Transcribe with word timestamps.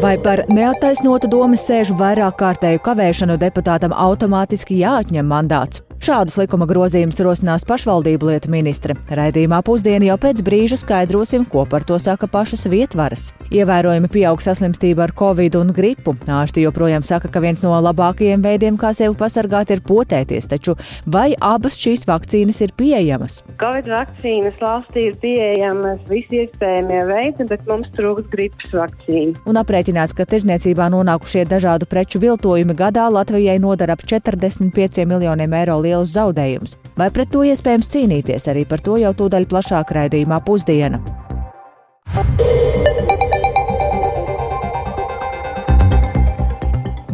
Vai 0.00 0.18
par 0.20 0.42
neattaisnotu 0.52 1.28
domas 1.32 1.62
sēžu 1.64 1.94
vairāk 1.96 2.34
kārtēju 2.42 2.82
kavēšanu 2.84 3.38
deputātam 3.40 3.94
automātiski 3.96 4.76
jāatņem 4.82 5.30
mandāts? 5.32 5.80
Šādus 6.02 6.36
likuma 6.38 6.66
grozījumus 6.68 7.18
rosinās 7.24 7.64
pašvaldību 7.66 8.28
lietu 8.28 8.50
ministre. 8.52 8.94
Raidījumā 9.08 9.62
pusdienā 9.64 10.10
jau 10.10 10.16
pēc 10.20 10.42
brīža 10.44 10.76
skaidrosim, 10.82 11.46
ko 11.48 11.64
par 11.66 11.86
to 11.88 11.96
saka 11.98 12.28
pašas 12.30 12.66
vietvaras. 12.70 13.30
Ievērojami 13.54 14.10
pieaug 14.12 14.42
saslimstība 14.42 15.06
ar 15.06 15.14
covid 15.16 15.56
un 15.58 15.72
gripu. 15.74 16.12
Ārsti 16.28 16.66
joprojām 16.66 17.04
saka, 17.06 17.30
ka 17.32 17.40
viens 17.40 17.64
no 17.64 17.72
labākajiem 17.86 18.44
veidiem, 18.44 18.76
kā 18.78 18.92
sevi 18.96 19.16
pasargāt, 19.18 19.72
ir 19.72 19.82
potēties, 19.86 20.48
taču 20.50 20.76
vai 21.06 21.30
abas 21.40 21.78
šīs 21.80 22.04
vakcīnas 22.10 22.60
ir 22.66 22.74
pieejamas? 22.76 23.40
Covid 23.62 23.88
vakcīnas 23.90 24.60
valstī 24.60 25.08
ir 25.10 25.18
pieejamas 25.22 26.04
visi 26.10 26.42
iespējamie 26.44 27.02
veidi, 27.08 27.48
bet 27.48 27.64
mums 27.70 27.90
trūkst 27.96 28.30
gripas 28.34 28.76
vakcīnu. 28.82 29.40
Un 29.48 29.62
aprēķināts, 29.62 30.14
ka 30.16 30.28
tirzniecībā 30.28 30.90
nonākušie 30.92 31.46
dažādu 31.48 31.88
preču 31.88 32.20
viltojumi 32.22 32.76
gadā 32.76 33.08
Latvijai 33.12 33.58
nodara 33.62 33.96
ap 33.96 34.04
45 34.06 35.06
miljoniem 35.08 35.58
eiro 35.62 35.80
lielus 35.86 36.14
zaudējumus. 36.16 36.76
Vai 36.98 37.10
pret 37.14 37.30
to 37.32 37.44
iespējams 37.46 37.90
cīnīties? 37.92 38.50
Arī 38.52 38.66
par 38.68 38.82
to 38.84 38.98
jau 39.00 39.14
tūdaļ 39.16 39.48
plašāk 39.50 39.94
raidījumā 39.96 40.42
pusdiena. 40.46 41.00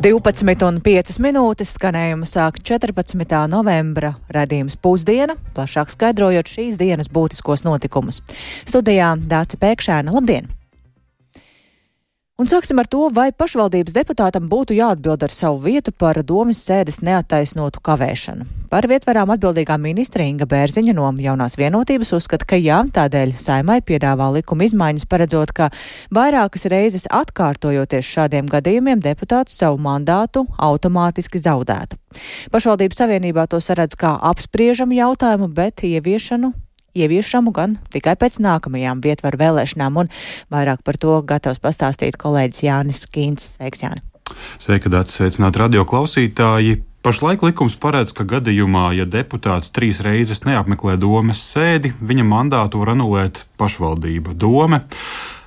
Divpadsmit 0.03 0.65
un 0.67 0.81
piecas 0.83 1.21
minūtes 1.23 1.77
skanējumu 1.77 2.27
sāk 2.27 2.57
14. 2.67 3.37
novembra 3.53 4.17
radījums 4.35 4.75
pusdiena, 4.83 5.37
plašāk 5.55 5.93
skaidrojot 5.95 6.51
šīs 6.51 6.81
dienas 6.81 7.13
būtiskos 7.13 7.63
notikumus. 7.63 8.19
Studijā 8.67 9.13
Dāca 9.31 9.61
Pēkšēna, 9.63 10.17
labdien! 10.17 10.51
Un 12.43 12.49
sāksim 12.51 12.81
ar 12.83 12.89
to, 12.91 13.05
vai 13.15 13.29
pašvaldības 13.31 13.95
deputātam 13.95 14.49
būtu 14.51 14.75
jāatbild 14.75 15.23
ar 15.23 15.31
savu 15.31 15.61
vietu 15.63 15.93
par 15.95 16.19
domas 16.27 16.59
sēdes 16.67 16.97
neattaisnotu 17.07 17.79
kavēšanu. 17.87 18.49
Par 18.73 18.89
vietvarām 18.91 19.31
atbildīgā 19.31 19.77
ministra 19.79 20.27
Inga 20.27 20.49
Bērziņa 20.51 20.95
no 20.97 21.13
jaunās 21.23 21.55
vienotības 21.61 22.11
uzskata, 22.17 22.49
ka 22.51 22.59
jā, 22.59 22.81
tādēļ 22.97 23.37
saimai 23.39 23.79
piedāvā 23.87 24.33
likuma 24.35 24.67
izmaiņas, 24.67 25.07
paredzot, 25.07 25.53
ka 25.55 25.71
vairākas 26.11 26.67
reizes 26.73 27.07
atkārtojoties 27.15 28.11
šādiem 28.11 28.51
gadījumiem 28.51 29.07
deputāts 29.07 29.55
savu 29.63 29.79
mandātu 29.87 30.43
automātiski 30.59 31.39
zaudētu. 31.47 32.01
Pašvaldības 32.51 33.05
savienībā 33.05 33.47
to 33.47 33.63
saredz 33.63 33.95
kā 33.95 34.17
apspriežamu 34.33 34.99
jautājumu, 34.99 35.53
bet 35.55 35.87
ieviešanu 35.87 36.51
ieviešamu 36.97 37.53
gan 37.55 37.77
tikai 37.93 38.15
pēc 38.21 38.39
nākamajām 38.45 39.03
vietvaru 39.05 39.41
vēlēšanām, 39.41 40.01
un 40.05 40.13
vairāk 40.53 40.85
par 40.85 41.01
to 41.01 41.19
gatavs 41.27 41.63
pastāstīt 41.63 42.19
kolēģis 42.21 42.65
Jānis 42.69 43.05
Kīns. 43.13 43.55
Sveiks, 43.57 43.85
Jāni! 43.85 44.05
Sveika, 44.63 44.93
Dārts! 44.93 45.19
Sveicināti 45.19 45.61
radio 45.63 45.85
klausītāji! 45.89 46.83
Pašlaik 47.03 47.41
likums 47.43 47.75
paredz, 47.83 48.13
ka 48.15 48.23
gadījumā, 48.31 48.93
ja 48.95 49.09
deputāts 49.11 49.73
trīs 49.75 49.99
reizes 50.07 50.45
neapmeklē 50.47 50.95
domes 51.03 51.41
sēdi, 51.43 51.91
viņa 51.99 52.27
mandātu 52.29 52.79
var 52.79 52.93
anulēt 52.95 53.43
pašvaldība 53.59 54.37
dome. 54.39 54.85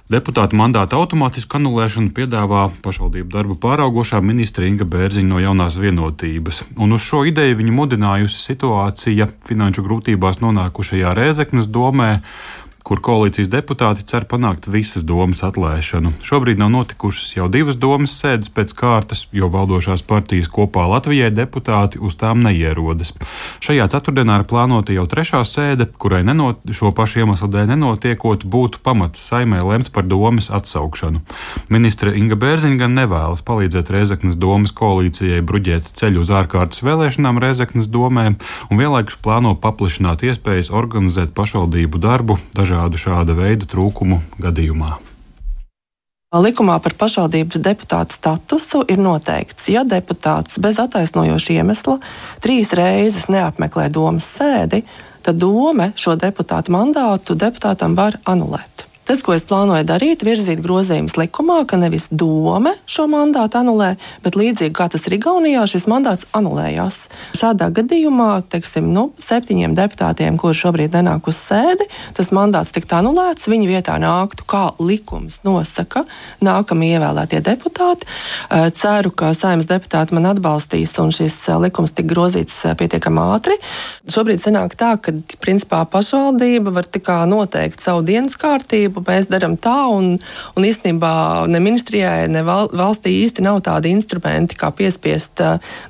Deputāta 0.05 0.53
mandāta 0.53 0.99
automātisku 1.01 1.57
anulēšanu 1.57 2.11
piedāvā 2.13 2.67
pašvaldību 2.85 3.31
darbu 3.33 3.55
pāraugošā 3.57 4.19
ministra 4.21 4.67
Inga 4.69 4.85
Bērziņa 4.85 5.25
no 5.31 5.39
jaunās 5.41 5.79
vienotības. 5.81 6.59
Un 6.77 6.93
uz 6.93 7.01
šo 7.01 7.23
ideju 7.25 7.57
viņa 7.57 7.73
mudinājusi 7.73 8.37
situācija 8.43 9.25
finanšu 9.49 9.81
grūtībās 9.87 10.43
nonākušajā 10.43 11.15
Rēzeknas 11.17 11.71
domē, 11.73 12.19
kur 12.85 13.01
koalīcijas 13.01 13.49
deputāti 13.49 14.05
cer 14.05 14.27
panākt 14.29 14.67
visas 14.69 15.01
domas 15.09 15.41
atlēšanu. 15.47 16.11
Šobrīd 16.25 16.59
nav 16.61 16.69
notikušas 16.69 17.31
jau 17.33 17.47
divas 17.49 17.79
domas 17.81 18.13
sēdes 18.13 18.51
pēc 18.53 18.75
kārtas, 18.77 19.23
jo 19.33 19.49
valdošās 19.49 20.03
partijas 20.05 20.51
kopā 20.53 20.83
Latvijai 20.91 21.31
deputāti 21.33 21.97
uz 21.97 22.13
tām 22.21 22.43
neierodas. 22.45 23.15
Šajā 23.65 23.87
ceturtdienā 23.89 24.37
ir 24.37 24.45
plānota 24.51 24.93
jau 24.93 25.07
trešā 25.09 25.41
sēde, 25.49 25.87
kurai 25.97 26.21
nenot, 26.27 26.61
šo 26.69 26.91
pašu 26.93 27.23
iemeslu 27.23 27.49
dēļ 27.55 27.71
nenotiekot, 27.73 28.45
būtu 28.45 28.83
pamats 28.85 29.25
saimē 29.31 29.63
lemt 29.65 29.89
par 29.95 30.05
domas 30.05 30.51
atsaukšanu. 30.53 31.23
Ministre 31.73 32.13
Inga 32.19 32.37
Bērziņa 32.37 32.79
gan 32.83 32.93
nevēlas 32.99 33.41
palīdzēt 33.49 33.89
Reizeknas 33.97 34.37
domas 34.37 34.75
koalīcijai 34.77 35.41
bruģēt 35.41 35.89
ceļu 35.97 36.21
uz 36.21 36.29
ārkārtas 36.29 36.85
vēlēšanām 36.85 37.41
Reizeknas 37.41 37.89
domē 37.89 38.29
un 38.35 38.77
vienlaikus 38.77 39.17
plāno 39.17 39.57
paplašināt 39.57 40.21
iespējas 40.29 40.69
organizēt 40.69 41.33
pašvaldību 41.33 42.05
darbu 42.05 42.37
dažādu 42.53 42.74
dažādu 42.75 42.99
šāda 42.99 43.35
veida 43.35 43.65
trūkumu 43.65 44.19
gadījumā. 44.43 44.97
Likumā 46.35 46.75
par 46.83 46.93
pašvaldības 46.99 47.61
deputātu 47.63 48.11
statusu 48.11 48.81
ir 48.91 48.99
noteikts, 48.99 49.69
ja 49.71 49.85
deputāts 49.87 50.59
bez 50.59 50.81
attaisnojoša 50.83 51.53
iemesla 51.55 52.01
trīs 52.43 52.73
reizes 52.75 53.29
neapmeklē 53.31 53.87
domas 53.87 54.27
sēdi, 54.35 54.83
tad 55.23 55.39
doma 55.39 55.93
šo 55.95 56.17
deputātu 56.19 56.75
mandātu 56.75 57.37
deputātam 57.39 57.95
var 57.95 58.19
anulēt. 58.27 58.84
Tas, 59.05 59.19
ko 59.21 59.35
es 59.35 59.43
plānoju 59.45 59.85
darīt, 59.85 60.23
ir 60.23 60.31
virzīt 60.31 60.61
grozījumus 60.65 61.13
likumā, 61.19 61.59
ka 61.69 61.77
nevis 61.77 62.07
doma 62.09 62.71
šo 62.89 63.03
mandātu 63.05 63.59
anulē, 63.59 63.91
bet 64.25 64.33
līdzīgi 64.33 64.73
kā 64.73 64.87
tas 64.89 65.05
ir 65.05 65.19
Igaunijā, 65.19 65.61
šis 65.69 65.85
mandāts 65.91 66.25
anulējās. 66.33 67.03
Šādā 67.37 67.67
gadījumā, 67.77 68.29
teiksim, 68.49 68.87
nu, 68.95 69.11
septiņiem 69.21 69.75
deputātiem, 69.77 70.39
kuriem 70.41 70.57
šobrīd 70.57 70.97
nenāk 70.97 71.29
uz 71.29 71.37
sēdi, 71.37 71.85
tas 72.17 72.31
mandāts 72.33 72.73
tiktu 72.73 72.97
anulēts, 72.97 73.45
viņu 73.51 73.69
vietā 73.69 73.99
nāktu, 74.01 74.47
kā 74.49 74.63
likums 74.81 75.37
nosaka, 75.45 76.07
nākamie 76.41 76.95
ievēlētie 76.95 77.43
deputāti. 77.45 78.09
Ceru, 78.73 79.13
ka 79.13 79.35
saimnes 79.37 79.69
deputāti 79.69 80.17
man 80.17 80.31
atbalstīs 80.33 80.95
un 81.03 81.13
šis 81.13 81.37
likums 81.61 81.93
tik 81.93 82.09
grozīts 82.09 82.57
pietiekami 82.81 83.21
ātri. 83.37 83.61
Šobrīd 84.09 84.41
sanāk 84.41 84.73
tā, 84.81 84.95
ka 84.97 85.13
principā 85.45 85.85
pašvaldība 85.93 86.73
var 86.73 86.89
tikai 86.89 87.21
noteikt 87.29 87.85
savu 87.85 88.01
dienas 88.07 88.33
kārtību 88.41 88.94
mēs 89.03 89.29
darām 89.31 89.57
tā, 89.61 89.75
un, 89.91 90.15
un 90.55 90.67
īstenībā 90.67 91.13
ne 91.51 91.61
ministrijai, 91.63 92.29
ne 92.31 92.43
val, 92.47 92.69
valstī 92.73 93.13
īsti 93.23 93.45
nav 93.45 93.61
tādi 93.65 93.91
instrumenti, 93.95 94.57
kā 94.59 94.71
piespiest, 94.75 95.43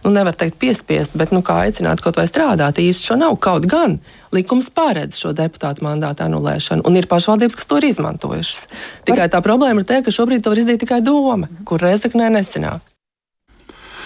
nu, 0.05 0.13
nevar 0.16 0.38
teikt 0.38 0.57
piespiest, 0.61 1.17
bet 1.17 1.35
nu, 1.35 1.44
kā 1.45 1.61
aicināt 1.65 2.03
kaut 2.03 2.19
vai 2.19 2.27
strādāt. 2.29 2.81
Īsti 2.81 3.11
šo 3.11 3.19
nav 3.19 3.38
kaut 3.44 3.67
gan. 3.69 3.99
Likums 4.35 4.71
paredz 4.73 5.19
šo 5.21 5.31
deputātu 5.35 5.85
mandātu 5.85 6.25
anulēšanu, 6.25 6.83
un 6.88 6.97
ir 6.99 7.07
pašvaldības, 7.11 7.55
kas 7.55 7.69
to 7.69 7.79
ir 7.79 7.91
izmantojušas. 7.91 8.65
Tikai 9.07 9.29
tā 9.31 9.44
problēma 9.45 9.83
ir 9.83 9.88
tā, 9.88 10.01
ka 10.03 10.15
šobrīd 10.15 10.44
to 10.44 10.51
var 10.51 10.63
izdarīt 10.63 10.83
tikai 10.83 10.99
doma, 11.05 11.51
kur 11.67 11.83
reizeknē 11.83 12.33
nesenāk. 12.33 12.94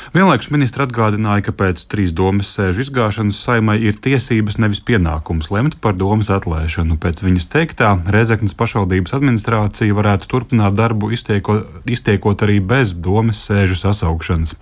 Vienlaikus 0.09 0.47
ministra 0.49 0.87
atgādināja, 0.87 1.43
ka 1.45 1.51
pēc 1.53 1.83
trīs 1.91 2.09
domas 2.17 2.49
sēžu 2.55 2.81
izgāšanas 2.81 3.37
saimai 3.45 3.75
ir 3.85 3.99
tiesības, 4.01 4.55
nevis 4.57 4.81
pienākums 4.81 5.51
lemt 5.53 5.77
par 5.83 5.93
domas 5.99 6.31
atlēšanu. 6.33 6.97
Pēc 7.03 7.21
viņas 7.21 7.45
teiktā, 7.53 7.91
Rezeknas 8.09 8.57
pašvaldības 8.57 9.13
administrācija 9.19 9.93
varētu 9.93 10.31
turpināt 10.33 10.73
darbu, 10.79 11.11
iztieko, 11.13 11.59
iztiekot 11.85 12.41
arī 12.47 12.57
bez 12.57 12.95
domas 12.97 13.43
sēžu 13.45 13.77
sasaukšanas. 13.83 14.57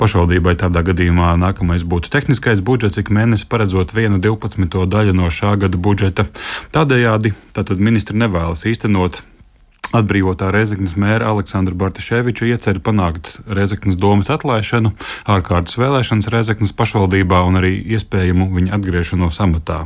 Pašvaldībai 0.00 0.56
tādā 0.64 0.80
gadījumā 0.88 1.34
nākamais 1.44 1.84
būtu 1.84 2.16
tehniskais 2.16 2.64
budžets, 2.64 2.96
ik 2.96 3.12
mēnesi 3.12 3.44
paredzot 3.52 3.92
vienu 3.92 4.16
12. 4.16 4.80
daļu 4.96 5.12
no 5.20 5.28
šā 5.28 5.58
gada 5.60 5.76
budžeta. 5.76 6.30
Tādējādi 6.72 7.36
tātad 7.52 7.84
ministri 7.84 8.16
nevēlas 8.16 8.64
īstenot 8.64 9.20
Atbrīvotā 9.94 10.48
Rezeknas 10.50 10.96
mēra 10.98 11.28
Aleksandra 11.30 11.76
Bartaševiča 11.78 12.48
iecer 12.50 12.80
panākt 12.82 13.36
Rezeknas 13.46 13.94
domas 14.00 14.30
atlaišanu, 14.32 14.90
ārkārtas 15.30 15.78
vēlēšanas 15.78 16.30
Rezeknas 16.32 16.74
pašvaldībā 16.76 17.38
un 17.46 17.60
arī 17.60 17.76
iespējamu 17.94 18.48
viņa 18.56 18.74
atgriešanos 18.76 19.38
amatā. 19.44 19.84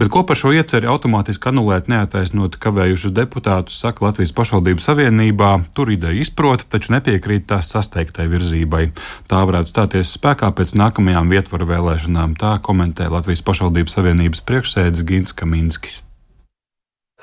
Bet 0.00 0.12
ko 0.12 0.24
par 0.28 0.36
šo 0.38 0.52
ieceri 0.56 0.90
automātiski 0.90 1.48
anulēt 1.48 1.88
neataisnot 1.88 2.58
kavējušus 2.60 3.14
deputātus, 3.16 3.78
saka 3.80 4.08
Latvijas 4.08 4.34
pašvaldības 4.36 4.90
savienībā, 4.90 5.52
tur 5.76 5.94
ideja 5.94 6.20
izprot, 6.20 6.66
taču 6.68 6.92
nepiekrīt 6.96 7.48
tās 7.48 7.72
sasteigtai 7.72 8.28
virzībai. 8.28 8.90
Tā 9.30 9.44
varētu 9.48 9.72
stāties 9.72 10.12
spēkā 10.18 10.52
pēc 10.52 10.76
nākamajām 10.78 11.32
vietvaru 11.32 11.70
vēlēšanām, 11.72 12.36
tā 12.40 12.58
komentē 12.60 13.08
Latvijas 13.12 13.44
pašvaldības 13.48 13.98
savienības 13.98 14.44
priekšsēdis 14.44 15.08
Gins 15.08 15.34
Kaminskis. 15.36 16.02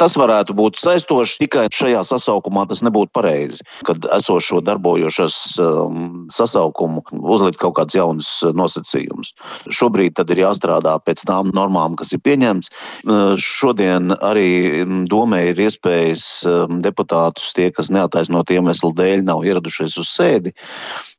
Tas 0.02 0.18
varētu 0.20 0.52
būt 0.58 0.80
saistoši 0.82 1.38
tikai 1.46 1.66
šajā 1.72 2.02
sasaukumā. 2.08 2.66
Tas 2.68 2.82
nebūtu 2.84 3.14
pareizi, 3.16 3.64
kad 3.88 4.04
esošo 4.18 4.60
darbojošos 4.66 5.38
um, 5.64 6.26
sasaukumu 6.34 7.06
uzlikt 7.24 7.62
kaut 7.62 7.78
kādus 7.80 7.96
jaunus 7.96 8.32
uh, 8.44 8.52
nosacījumus. 8.58 9.32
Šobrīd 9.72 10.20
ir 10.26 10.42
jāstrādā 10.44 10.98
pēc 11.00 11.24
tām 11.30 11.54
normām, 11.56 11.96
kas 12.00 12.12
ir 12.16 12.24
pieņemts. 12.28 12.72
Uh, 13.06 13.38
šodien 13.40 14.12
arī 14.20 14.84
um, 14.84 15.06
domē 15.08 15.46
ir 15.54 15.64
iespējas 15.68 16.26
um, 16.50 16.82
deputātus, 16.84 17.54
tie, 17.56 17.70
kas 17.72 17.92
neataisnot 17.94 18.52
iemeslu 18.52 18.92
dēļ 18.98 19.24
nav 19.30 19.46
ieradušies 19.48 19.96
uz 20.02 20.12
sēdi, 20.12 20.52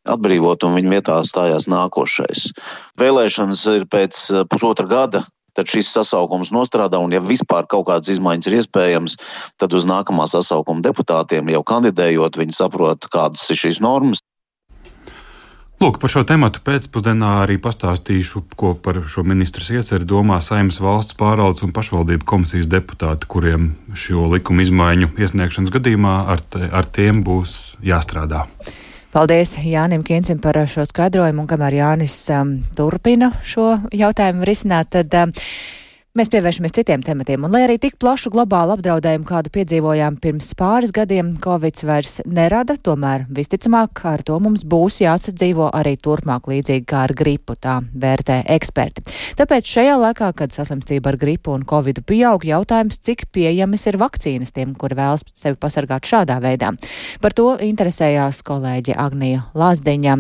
atbrīvot 0.05 0.69
un 0.69 0.77
viņu 0.77 0.93
vietā 0.99 1.17
stājās 1.25 1.65
nākošais. 1.73 2.51
Vēlēšanas 3.01 3.65
ir 3.73 3.89
pēc 3.89 4.21
uh, 4.35 4.45
pusotra 4.53 4.85
gada 4.91 5.25
tad 5.57 5.73
šis 5.73 5.91
sasaukums 5.97 6.53
nostrādā. 6.55 7.01
Un, 7.03 7.15
ja 7.17 7.25
vispār 7.25 7.67
kaut 7.71 7.89
kādas 7.91 8.13
izmaiņas 8.15 8.51
ir 8.51 8.61
iespējamas, 8.61 9.19
tad 9.61 9.75
uz 9.77 9.89
nākamā 9.89 10.29
sasaukuma 10.31 10.85
deputātiem 10.85 11.53
jau 11.55 11.65
kandidējot, 11.67 12.41
viņi 12.41 12.57
saprot, 12.57 13.11
kādas 13.13 13.49
ir 13.51 13.65
šīs 13.67 13.83
normas. 13.85 14.23
Lūk, 15.77 15.99
par 16.01 16.09
šo 16.09 16.23
tēmu 16.25 16.49
pēcpusdienā 16.65 17.35
arī 17.43 17.59
pastāstīšu, 17.61 18.47
ko 18.57 18.71
par 18.81 19.03
šo 19.13 19.27
ministrs 19.29 19.69
ieceru 19.75 20.09
domā 20.09 20.39
Saimnes 20.41 20.79
valsts 20.81 21.19
pārvaldes 21.21 21.67
un 21.67 21.75
pašvaldību 21.77 22.25
komisijas 22.25 22.71
deputāti, 22.73 23.29
kuriem 23.29 23.75
šo 23.93 24.25
likumu 24.33 24.65
izmaiņu 24.65 25.11
iesniegšanas 25.21 25.75
gadījumā 25.77 26.17
ar, 26.33 26.41
te, 26.41 26.65
ar 26.73 26.89
tiem 26.89 27.21
būs 27.27 27.77
jāstrādā. 27.85 28.47
Paldies 29.17 29.55
Jānim 29.65 30.03
Kiencim 30.05 30.37
par 30.45 30.59
šo 30.69 30.83
skaidrojumu, 30.85 31.47
un 31.47 31.49
kamēr 31.49 31.79
Jānis 31.79 32.15
um, 32.37 32.51
turpina 32.77 33.31
šo 33.41 33.79
jautājumu 33.97 34.45
risināt, 34.45 34.91
tad 34.93 35.17
um, 35.17 35.33
Mēs 36.17 36.31
pievēršamies 36.33 36.73
citiem 36.73 37.03
tematiem, 37.05 37.43
un 37.45 37.53
lai 37.53 37.67
arī 37.67 37.75
tik 37.77 37.99
plašu 38.01 38.31
globālu 38.33 38.73
apdraudējumu, 38.73 39.27
kādu 39.29 39.51
piedzīvojām 39.53 40.15
pirms 40.23 40.47
pāris 40.57 40.95
gadiem, 40.97 41.35
Covid 41.45 41.83
vairs 41.85 42.15
nerada, 42.25 42.79
tomēr 42.81 43.27
visticamāk 43.37 44.01
ar 44.09 44.25
to 44.25 44.39
mums 44.41 44.63
būs 44.65 45.03
jāsadzīvo 45.03 45.67
arī 45.77 45.93
turpmāk 46.01 46.49
līdzīgi 46.49 46.87
kā 46.89 47.03
ar 47.05 47.13
gripu, 47.19 47.59
tā 47.61 47.75
vērtē 47.93 48.39
eksperti. 48.55 49.05
Tāpēc 49.37 49.69
šajā 49.75 49.99
laikā, 50.07 50.31
kad 50.41 50.57
saslimstība 50.57 51.13
ar 51.13 51.21
gripu 51.21 51.53
un 51.53 51.69
Covid 51.69 52.01
pieaug, 52.09 52.49
jautājums, 52.49 52.97
cik 52.97 53.29
pieejamas 53.37 53.85
ir 53.93 54.01
vakcīnas 54.01 54.57
tiem, 54.57 54.73
kuri 54.73 54.97
vēlas 54.97 55.27
sevi 55.37 55.61
pasargāt 55.61 56.09
šādā 56.09 56.41
veidā. 56.41 56.73
Par 57.21 57.37
to 57.37 57.53
interesējās 57.61 58.41
kolēģi 58.49 58.97
Agnija 58.97 59.51
Lāsdeņa. 59.53 60.17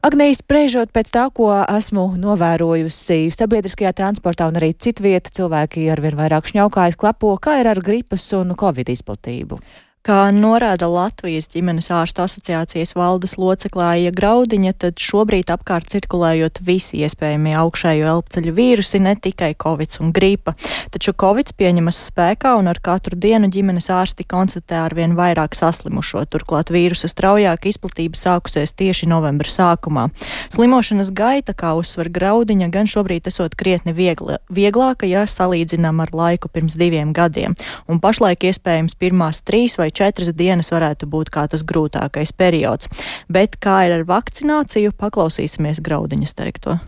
Agnijas, 0.00 0.38
spriežot 0.40 0.94
pēc 0.96 1.10
tā, 1.12 1.26
ko 1.36 1.50
esmu 1.60 2.06
novērojusi 2.16 3.26
sabiedriskajā 3.36 3.90
transportā 3.98 4.46
un 4.48 4.56
arī 4.56 4.70
citvieta, 4.72 5.28
cilvēki 5.36 5.90
arvien 5.92 6.16
vairāk 6.16 6.48
šņaukājas 6.48 6.96
klapo, 6.96 7.34
kā 7.36 7.58
ir 7.60 7.68
ar 7.68 7.82
gripas 7.84 8.24
un 8.38 8.54
covid 8.56 8.88
izplatību. 8.94 9.58
Kā 10.00 10.30
norāda 10.32 10.86
Latvijas 10.88 11.50
ģimenes 11.52 11.90
ārstu 11.92 12.22
asociācijas 12.24 12.94
valdes 12.96 13.34
loceklāja 13.36 14.08
Graudiņa, 14.16 14.70
tad 14.80 14.96
šobrīd 14.96 15.50
apkārt 15.52 15.90
cirkulējot 15.92 16.62
visi 16.64 17.02
iespējamie 17.04 17.52
augšējo 17.60 18.06
elpceļu 18.08 18.54
vīrusi, 18.56 18.96
ne 19.04 19.12
tikai 19.20 19.50
covid 19.60 19.98
un 20.00 20.14
gripa. 20.16 20.54
Taču 20.94 21.12
covid 21.12 21.52
pieņemas 21.52 21.98
spēkā 22.06 22.54
un 22.56 22.70
ar 22.72 22.80
katru 22.80 23.18
dienu 23.20 23.50
ģimenes 23.52 23.90
ārsti 23.92 24.24
konstatē 24.24 24.78
arvien 24.86 25.18
vairāk 25.18 25.52
saslimušo. 25.58 26.24
Turklāt 26.32 26.72
vīrusa 26.72 27.12
straujāka 27.12 27.68
izplatība 27.68 28.16
sākusies 28.16 28.72
tieši 28.80 29.10
novembra 29.12 29.52
sākumā. 29.52 30.06
Slimošanas 30.48 31.12
gaita, 31.12 31.52
kā 31.52 31.74
uzsver 31.76 32.08
Graudiņa, 32.08 32.70
gan 32.72 32.88
šobrīd 32.88 33.28
esot 33.28 33.52
krietni 33.52 33.92
viegla, 33.92 34.40
vieglāka, 34.48 35.04
ja 35.04 35.28
salīdzinām 35.28 36.00
ar 36.00 36.16
laiku 36.16 36.48
pirms 36.48 36.80
diviem 36.80 37.12
gadiem. 37.12 37.52
Un 37.84 38.00
pašlaik 38.00 38.48
iespējams 38.48 38.96
pirmās 38.96 39.44
trīs 39.44 39.76
vai 39.76 39.89
vai 39.90 39.96
četras 39.96 40.30
dienas 40.34 40.70
varētu 40.70 41.08
būt 41.10 41.30
kā 41.30 41.48
tas 41.48 41.64
grūtākais 41.64 42.32
periods. 42.36 42.88
Bet 43.28 43.58
kā 43.58 43.86
ir 43.86 43.98
ar 43.98 44.06
vakcināciju, 44.06 44.92
paklausīsimies 44.96 45.82
Graudiņas 45.82 46.34
teikto. 46.34 46.78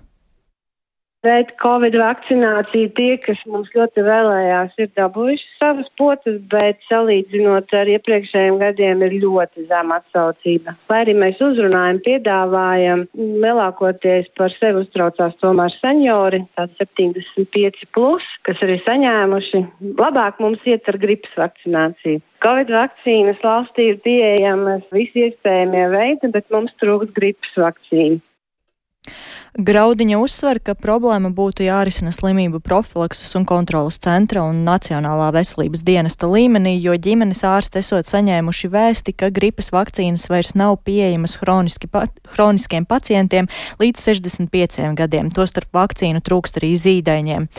Pret 1.22 1.52
Covid 1.62 1.94
vakcināciju 1.94 2.88
tie, 2.98 3.12
kas 3.22 3.44
mums 3.46 3.68
ļoti 3.76 4.02
vēlējās, 4.02 4.72
ir 4.82 4.88
dabūjuši 4.98 5.44
savas 5.54 5.90
potes, 6.00 6.40
bet 6.50 6.80
salīdzinot 6.88 7.70
ar 7.78 7.90
iepriekšējiem 7.92 8.56
gadiem, 8.58 9.04
ir 9.06 9.14
ļoti 9.22 9.68
zema 9.68 10.00
atsaucība. 10.00 10.74
Lai 10.90 10.98
arī 11.04 11.14
mēs 11.20 11.38
uzrunājam, 11.46 12.00
piedāvājam, 12.08 13.04
lielākoties 13.44 14.32
par 14.34 14.50
sevi 14.56 14.82
uztraucās 14.82 15.38
tomēr 15.38 15.70
seniori, 15.76 16.42
75, 16.58 17.86
plus, 17.94 18.26
kas 18.42 18.66
arī 18.66 18.80
saņēmuši. 18.82 19.62
Labāk 20.02 20.42
mums 20.42 20.66
iet 20.66 20.90
ar 20.90 20.98
gripas 21.06 21.38
vakcināciju. 21.38 22.24
Covid 22.42 22.74
vakcīnas 22.74 23.38
valstī 23.46 23.92
ir 23.92 24.02
pieejamas 24.02 24.90
visi 24.90 25.28
iespējamie 25.28 25.86
veidi, 25.94 26.34
bet 26.34 26.50
mums 26.50 26.74
trūkst 26.82 27.14
gripas 27.14 27.54
vakcīnu. 27.68 28.18
Graudiņa 29.52 30.16
uzsver, 30.16 30.56
ka 30.64 30.72
problēma 30.72 31.28
būtu 31.36 31.66
jārisina 31.66 32.08
slimību 32.08 32.62
profilakses 32.64 33.34
un 33.36 33.44
kontrolas 33.44 33.98
centra 34.00 34.40
un 34.48 34.62
Nacionālā 34.64 35.26
veselības 35.36 35.82
dienesta 35.84 36.24
līmenī, 36.24 36.78
jo 36.80 36.94
ģimenes 36.96 37.42
ārsti 37.44 37.82
esot 37.82 38.08
saņēmuši 38.08 38.70
vēsti, 38.72 39.12
ka 39.12 39.28
gripas 39.28 39.68
vakcīnas 39.74 40.24
vairs 40.32 40.54
nav 40.56 40.78
pieejamas 40.86 41.36
pa 41.92 42.06
hroniskiem 42.32 42.86
pacientiem 42.88 43.50
līdz 43.76 44.00
65 44.00 44.96
gadiem. 44.96 45.28
Tostarp 45.28 45.68
vakcīnu 45.76 46.24
trūkst 46.24 46.56
arī 46.56 46.72
zīdaiņiem. 46.80 47.50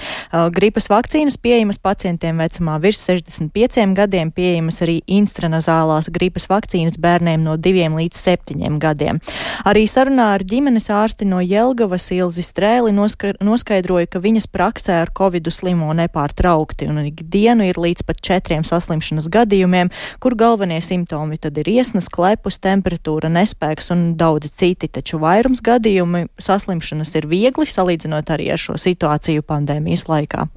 Gripas 0.58 0.90
vakcīnas 0.90 1.38
pieejamas 1.38 1.78
pacientiem 1.78 2.42
vecumā 2.42 2.80
virs 2.82 3.06
65 3.06 3.94
gadiem, 3.94 4.34
pieejamas 4.34 4.82
arī 4.82 4.98
instranazālās 5.06 6.10
gripas 6.10 6.50
vakcīnas 6.50 6.98
bērniem 6.98 7.46
no 7.46 7.54
2 7.54 7.94
līdz 8.00 8.26
7 8.26 8.82
gadiem. 8.82 9.22
Arī 9.62 9.86
sarunā 9.86 10.32
ar 10.40 10.42
ģimenes 10.42 10.90
ārsti 10.90 11.30
no 11.30 11.38
Jelga 11.44 11.83
Jelgavas 11.84 12.06
Ilzi 12.16 12.44
Strēli 12.48 12.94
noskaidroja, 12.96 14.08
ka 14.08 14.22
viņas 14.24 14.46
praksē 14.48 15.02
ar 15.02 15.10
covidu 15.12 15.52
slimo 15.52 15.90
nepārtraukti 15.92 16.88
un 16.88 17.02
ikdienu 17.10 17.68
ir 17.68 17.76
līdz 17.76 18.06
pat 18.08 18.22
četriem 18.24 18.64
saslimšanas 18.64 19.28
gadījumiem, 19.28 19.92
kur 20.24 20.38
galvenie 20.40 20.80
simptomi 20.80 21.36
tad 21.44 21.60
ir 21.60 21.68
iesnas, 21.68 22.08
klepus, 22.08 22.62
temperatūra, 22.64 23.28
nespēks 23.36 23.92
un 23.92 24.14
daudzi 24.16 24.54
citi, 24.56 24.88
taču 24.88 25.20
vairums 25.20 25.60
gadījumi 25.60 26.30
saslimšanas 26.40 27.12
ir 27.20 27.28
viegli 27.28 27.68
salīdzinot 27.68 28.32
arī 28.32 28.54
ar 28.56 28.64
šo 28.64 28.80
situāciju 28.80 29.44
pandēmijas 29.44 30.08
laikā. 30.08 30.48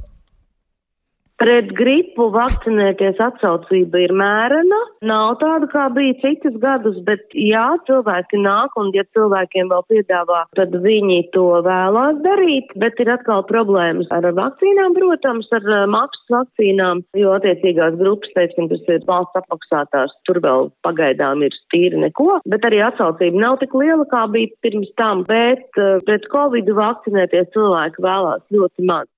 Pret 1.37 1.69
gripu 1.77 2.31
vakcinēties 2.33 3.19
atsaucība 3.21 4.01
ir 4.01 4.13
mērena, 4.17 4.79
nav 5.05 5.35
tāda, 5.43 5.67
kā 5.69 5.83
bija 5.93 6.15
citus 6.23 6.55
gadus, 6.63 6.97
bet 7.05 7.35
jā, 7.37 7.65
cilvēki 7.85 8.41
nāk 8.41 8.77
un 8.81 8.89
ja 8.97 9.05
cilvēkiem 9.13 9.69
vēl 9.69 9.83
piedāvā, 9.93 10.39
tad 10.57 10.73
viņi 10.81 11.19
to 11.35 11.45
vēlās 11.67 12.23
darīt, 12.25 12.73
bet 12.81 13.03
ir 13.05 13.11
atkal 13.13 13.45
problēmas 13.51 14.09
ar 14.17 14.31
vakcīnām, 14.39 14.97
protams, 14.97 15.51
ar 15.59 15.69
maksas 15.93 16.33
vakcīnām, 16.39 17.03
jo 17.21 17.35
attiecīgās 17.37 17.99
grupas, 18.01 18.33
teiksim, 18.39 18.71
tas 18.73 18.89
ir 18.95 19.05
valsts 19.11 19.43
apmaksātās, 19.43 20.15
tur 20.25 20.41
vēl 20.47 20.71
pagaidām 20.89 21.45
ir 21.45 21.53
stīri 21.67 22.01
neko, 22.01 22.39
bet 22.49 22.65
arī 22.65 22.81
atsaucība 22.87 23.45
nav 23.45 23.59
tik 23.61 23.77
liela, 23.77 24.09
kā 24.09 24.25
bija 24.33 24.55
pirms 24.65 24.89
tam, 24.97 25.27
bet 25.29 25.69
pret 26.09 26.31
Covid 26.33 26.73
vakcinēties 26.81 27.53
cilvēki 27.53 28.09
vēlās 28.09 28.41
ļoti 28.57 28.89
maz. 28.89 29.11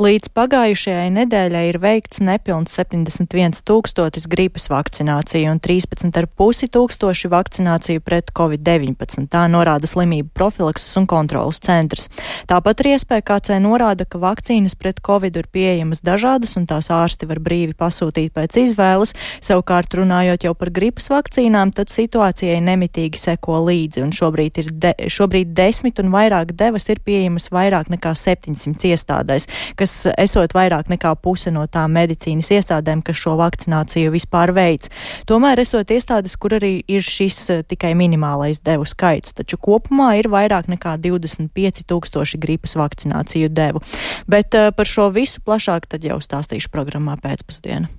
Līdz 0.00 0.30
pagājušajai 0.36 1.08
nedēļai 1.12 1.62
ir 1.68 1.76
veikts 1.82 2.20
nepilns 2.22 2.76
71 2.78 3.58
tūkstotis 3.66 4.28
gripas 4.30 4.68
vakcināciju 4.70 5.50
un 5.50 5.58
13,5 5.60 6.68
tūkstoši 6.76 7.30
vakcināciju 7.32 8.02
pret 8.04 8.30
covid-19. 8.36 9.26
Tā 9.32 9.42
norāda 9.50 9.90
slimību 9.90 10.30
profilakses 10.36 10.94
un 11.00 11.08
kontrolas 11.10 11.58
centrs. 11.64 12.06
Tāpat 12.50 12.84
arī 12.84 12.94
SPKC 13.00 13.58
norāda, 13.64 14.06
ka 14.06 14.20
vakcīnas 14.22 14.76
pret 14.78 15.02
covid 15.04 15.36
ir 15.40 15.48
pieejamas 15.52 16.04
dažādas 16.06 16.54
un 16.60 16.68
tās 16.70 16.90
ārsti 16.94 17.28
var 17.30 17.42
brīvi 17.42 17.74
pasūtīt 17.78 18.32
pēc 18.36 18.60
izvēles. 18.62 19.16
Savukārt 19.42 19.98
runājot 19.98 20.46
jau 20.46 20.54
par 20.54 20.70
gripas 20.74 21.10
vakcīnām, 21.12 21.74
tad 21.76 21.90
situācijai 21.92 22.60
nemitīgi 22.64 23.20
seko 23.20 23.58
līdzi 23.66 24.04
un 24.06 24.14
šobrīd 24.14 24.62
ir 24.62 24.70
de, 24.86 24.94
šobrīd 25.10 25.52
desmit 25.56 25.98
un 26.02 26.14
vairāk 26.14 26.54
devas 26.56 26.88
ir 26.92 27.02
pieejamas 27.04 27.50
vairāk 27.52 27.90
nekā 27.92 28.14
700 28.16 28.94
iestādēs 28.94 29.39
kas 29.78 29.94
esot 30.18 30.54
vairāk 30.56 30.90
nekā 30.92 31.14
puse 31.22 31.52
no 31.54 31.66
tām 31.70 31.94
medicīnas 31.96 32.50
iestādēm, 32.56 33.04
kas 33.06 33.20
šo 33.20 33.36
vakcināciju 33.40 34.12
vispār 34.14 34.54
veids. 34.56 34.90
Tomēr 35.30 35.62
esot 35.62 35.92
iestādes, 35.94 36.36
kur 36.40 36.56
arī 36.58 36.72
ir 36.88 37.04
šis 37.06 37.38
eh, 37.50 37.62
tikai 37.62 37.94
minimālais 37.98 38.62
devu 38.66 38.88
skaits, 38.88 39.36
taču 39.36 39.60
kopumā 39.60 40.12
ir 40.20 40.30
vairāk 40.32 40.70
nekā 40.72 40.96
25 41.00 41.84
tūkstoši 41.90 42.40
gripas 42.42 42.76
vakcināciju 42.80 43.50
devu. 43.52 43.84
Bet 44.30 44.54
uh, 44.58 44.70
par 44.74 44.88
šo 44.88 45.10
visu 45.14 45.42
plašāk 45.44 45.88
tad 45.90 46.04
jau 46.06 46.20
stāstīšu 46.22 46.72
programmā 46.74 47.16
pēcpusdienā. 47.22 47.90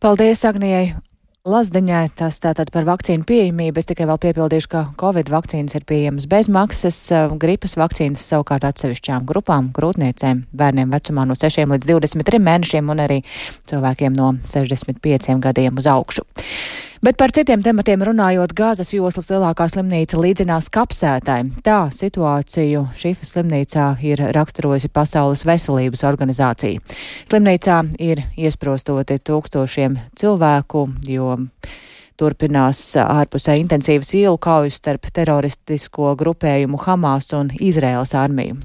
Paldies, 0.00 0.44
Agnijai! 0.48 1.09
Lazdiņai 1.48 2.10
tas 2.20 2.36
tātad 2.36 2.68
par 2.68 2.84
vakcīnu 2.84 3.24
pieejamību. 3.24 3.80
Es 3.80 3.86
tikai 3.88 4.04
vēl 4.04 4.18
piebildīšu, 4.20 4.68
ka 4.68 4.80
Covid 5.00 5.30
vakcīnas 5.32 5.72
ir 5.78 5.86
pieejamas 5.88 6.26
bez 6.28 6.50
maksas, 6.52 6.98
eh, 7.16 7.32
gripas 7.32 7.78
vakcīnas 7.80 8.20
savukārt 8.20 8.66
atsevišķām 8.68 9.24
grupām, 9.24 9.70
grūtniecēm, 9.72 10.42
bērniem 10.52 10.92
vecumā 10.92 11.24
no 11.24 11.32
6 11.32 11.72
līdz 11.72 11.88
23 11.88 12.44
mēnešiem 12.44 12.92
un 12.92 13.00
arī 13.00 13.24
cilvēkiem 13.64 14.12
no 14.12 14.34
65 14.44 15.40
gadiem 15.40 15.78
uz 15.78 15.86
augšu. 15.86 16.28
Bet 17.00 17.16
par 17.16 17.32
citiem 17.32 17.62
tematiem 17.64 18.02
runājot, 18.04 18.52
Gāzes 18.52 18.90
joslas 18.92 19.30
lielākā 19.32 19.64
slimnīca 19.72 20.18
līdzinās 20.20 20.66
kapsētai. 20.68 21.38
Tā 21.64 21.78
situāciju 21.96 22.82
Šifas 22.92 23.30
slimnīcā 23.32 23.86
ir 24.04 24.20
raksturojusi 24.36 24.90
Pasaules 24.92 25.46
veselības 25.48 26.04
organizācija. 26.04 26.82
Slimnīcā 27.30 27.78
ir 28.04 28.20
iesprostoti 28.36 29.16
tūkstošiem 29.16 29.96
cilvēku, 30.20 30.84
jo 31.08 31.38
Turpinās 32.20 32.78
ārpusē 33.00 33.54
intensīvas 33.56 34.10
ielu 34.18 34.36
kaujas 34.42 34.76
starp 34.76 35.06
teroristisko 35.16 36.10
grupējumu 36.20 36.76
Hamas 36.82 37.30
un 37.38 37.48
Izraēlas 37.56 38.12
armiju. 38.18 38.58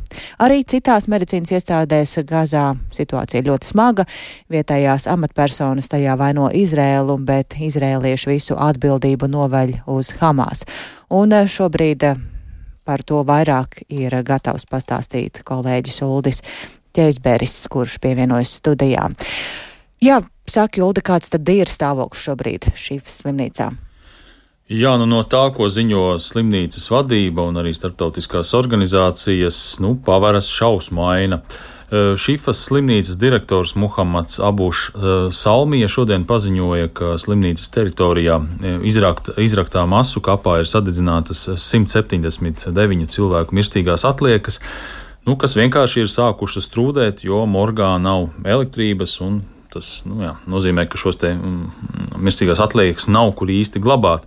Arī 0.43 0.65
citās 0.67 1.07
medicīnas 1.07 1.53
iestādēs 1.55 2.17
Gazā 2.27 2.65
situācija 2.91 3.45
ļoti 3.47 3.69
smaga. 3.71 4.03
Vietējās 4.51 5.07
amatpersonas 5.07 5.87
tajā 5.93 6.17
vaino 6.19 6.49
Izrēlu, 6.51 7.15
bet 7.23 7.55
izrēlieši 7.55 8.31
visu 8.33 8.59
atbildību 8.59 9.29
noveļ 9.31 9.71
uz 9.95 10.11
Hamas. 10.19 10.65
Un 11.15 11.31
šobrīd 11.31 12.03
par 12.85 13.03
to 13.07 13.21
vairāk 13.23 13.85
ir 13.87 14.19
gatavs 14.27 14.67
pastāstīt 14.67 15.45
kolēģis 15.47 16.01
Uldis 16.03 16.43
Ķeizberis, 16.95 17.55
kurš 17.71 17.97
pievienojas 18.03 18.57
studijā. 18.59 19.07
Jā, 20.05 20.19
saka 20.45 20.83
Julda, 20.83 21.01
kāds 21.01 21.31
tad 21.33 21.47
ir 21.49 21.69
stāvoklis 21.71 22.27
šobrīd 22.27 22.65
šīs 22.77 23.07
slimnīcā? 23.09 23.71
Jā, 24.69 24.91
nu 25.01 25.05
no 25.09 25.21
tā, 25.29 25.43
ko 25.55 25.65
ziņo 25.69 26.17
slimnīcas 26.21 26.83
vadība 26.89 27.45
un 27.49 27.57
arī 27.61 27.71
starptautiskās 27.73 28.51
organizācijas, 28.57 29.57
nu, 29.81 29.95
paveras 30.05 30.49
šausmaina. 30.53 31.39
Šifas 32.21 32.63
slimnīcas 32.67 33.17
direktors 33.21 33.75
Muhamads 33.77 34.37
Abušs 34.41 35.31
Salmija 35.37 35.89
šodien 35.89 36.25
paziņoja, 36.29 36.91
ka 36.97 37.13
slimnīcas 37.21 37.69
teritorijā 37.73 38.39
izrakt, 38.85 39.31
izraktā 39.41 39.87
masu 39.89 40.21
kapā 40.25 40.59
ir 40.61 40.69
sadedzinātas 40.69 41.47
179 41.61 43.09
cilvēku 43.15 43.57
mirstīgās 43.57 44.05
atliekas, 44.05 44.61
nu, 45.25 45.37
kas 45.37 45.57
vienkārši 45.57 46.05
ir 46.05 46.13
sākušas 46.13 46.69
trūdēt, 46.73 47.25
jo 47.25 47.45
morgā 47.49 47.95
nav 48.01 48.31
elektrības 48.45 49.19
un 49.25 49.43
Tas 49.75 50.05
nu, 50.07 50.21
jā, 50.23 50.29
nozīmē, 50.47 50.85
ka 50.87 50.95
šos 50.95 51.17
mm, 51.19 52.19
mirstīgās 52.23 52.61
atliekas 52.63 53.09
nav 53.11 53.33
kur 53.35 53.49
īsti 53.51 53.81
glabāt. 53.83 54.23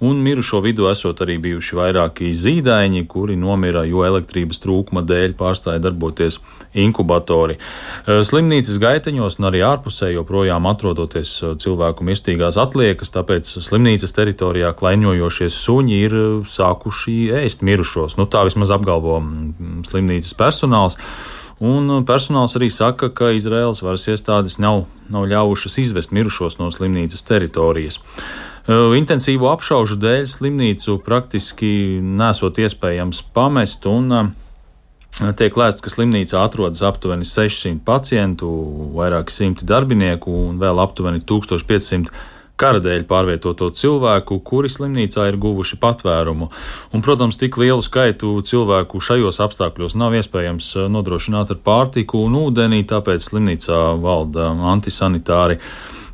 Un 0.00 0.22
mirušo 0.24 0.62
vidū 0.64 0.88
esot 0.88 1.20
arī 1.24 1.36
bijuši 1.40 1.76
vairāki 1.76 2.30
zīdaiņi, 2.36 3.02
kuri 3.08 3.36
nomira, 3.36 3.82
jo 3.88 4.06
elektrības 4.08 4.62
trūkuma 4.64 5.04
dēļ 5.04 5.36
pārstāja 5.36 5.82
darboties 5.84 6.38
inkubatori. 6.72 7.58
E, 7.58 8.18
slimnīcas 8.24 8.80
gaiteņos 8.80 9.36
un 9.40 9.50
arī 9.50 9.60
ārpusē 9.68 10.14
joprojām 10.14 10.68
atrodoties 10.72 11.36
e, 11.42 11.54
cilvēku 11.60 12.04
mirstīgās 12.08 12.56
atliekas, 12.60 13.12
tāpēc 13.12 13.52
slimnīcas 13.68 14.16
teritorijā 14.16 14.72
klaiņojošie 14.80 15.52
suņi 15.52 16.04
ir 16.08 16.20
sākuši 16.48 17.18
ēst 17.44 17.64
mirušos. 17.64 18.16
Nu, 18.16 18.24
tā 18.24 18.48
vismaz 18.48 18.72
apgalvo 18.72 19.20
mm, 19.20 19.82
slimnīcas 19.92 20.36
personāls. 20.40 20.96
Un 21.64 21.88
uh, 21.88 22.02
personāls 22.04 22.52
arī 22.58 22.68
saka, 22.72 23.08
ka 23.08 23.30
Izraels 23.32 23.80
varas 23.80 24.04
iestādes 24.12 24.58
nav, 24.60 24.84
nav 25.08 25.24
ļāvušas 25.30 25.78
izvest 25.80 26.12
mirušos 26.12 26.58
no 26.60 26.68
slimnīcas 26.74 27.24
teritorijas. 27.24 28.00
Uh, 28.66 28.92
intensīvo 28.98 29.48
apšaužu 29.54 29.96
dēļ 30.02 30.26
slimnīcu 30.28 30.98
praktiski 31.06 31.70
nesot 32.04 32.60
iespējams 32.60 33.22
pamest, 33.32 33.88
un 33.88 34.12
uh, 34.12 35.32
tiek 35.38 35.56
lēsts, 35.56 35.80
ka 35.80 35.92
slimnīcā 35.94 36.44
atrodas 36.44 36.84
aptuveni 36.84 37.24
600 37.24 37.80
pacientu, 37.88 38.50
vairāki 38.98 39.32
simti 39.32 39.64
darbinieku 39.64 40.34
un 40.50 40.60
vēl 40.60 40.82
aptuveni 40.84 41.24
1500 41.24 42.12
kara 42.60 42.80
dēļ 42.82 43.04
pārvietoto 43.08 43.68
cilvēku, 43.76 44.40
kuri 44.44 44.70
slimnīcā 44.72 45.28
ir 45.30 45.38
guvuši 45.40 45.78
patvērumu. 45.82 46.48
Un, 46.96 47.04
protams, 47.04 47.38
tik 47.40 47.58
lielu 47.60 47.84
skaitu 47.84 48.32
cilvēku 48.46 49.00
šajos 49.02 49.40
apstākļos 49.44 49.96
nav 50.00 50.16
iespējams 50.18 50.72
eh, 50.76 50.88
nodrošināt 50.92 51.52
ar 51.52 51.62
pārtiku 51.66 52.24
un 52.26 52.38
ūdeni, 52.46 52.84
tāpēc 52.88 53.28
slimnīcā 53.28 53.82
valda 54.02 54.50
antisanitāri 54.72 55.60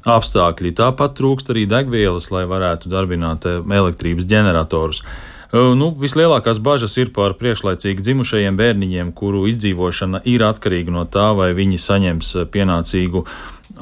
apstākļi. 0.02 0.74
Tāpat 0.82 1.14
trūkst 1.20 1.52
arī 1.54 1.68
degvielas, 1.70 2.32
lai 2.34 2.46
varētu 2.50 2.90
darbināt 2.92 3.46
eh, 3.46 3.62
elektrības 3.62 4.26
ģeneratorus. 4.26 5.04
Eh, 5.52 5.72
nu, 5.78 5.92
vislielākās 6.02 6.58
bažas 6.64 6.98
ir 6.98 7.14
par 7.14 7.38
priekšlaicīgi 7.38 8.02
dzimušajiem 8.02 8.58
bērniņiem, 8.58 9.14
kuru 9.14 9.46
izdzīvošana 9.50 10.24
ir 10.26 10.42
atkarīga 10.48 10.94
no 10.94 11.06
tā, 11.06 11.30
vai 11.38 11.52
viņi 11.54 11.78
saņems 11.86 12.36
pienācīgu 12.50 13.26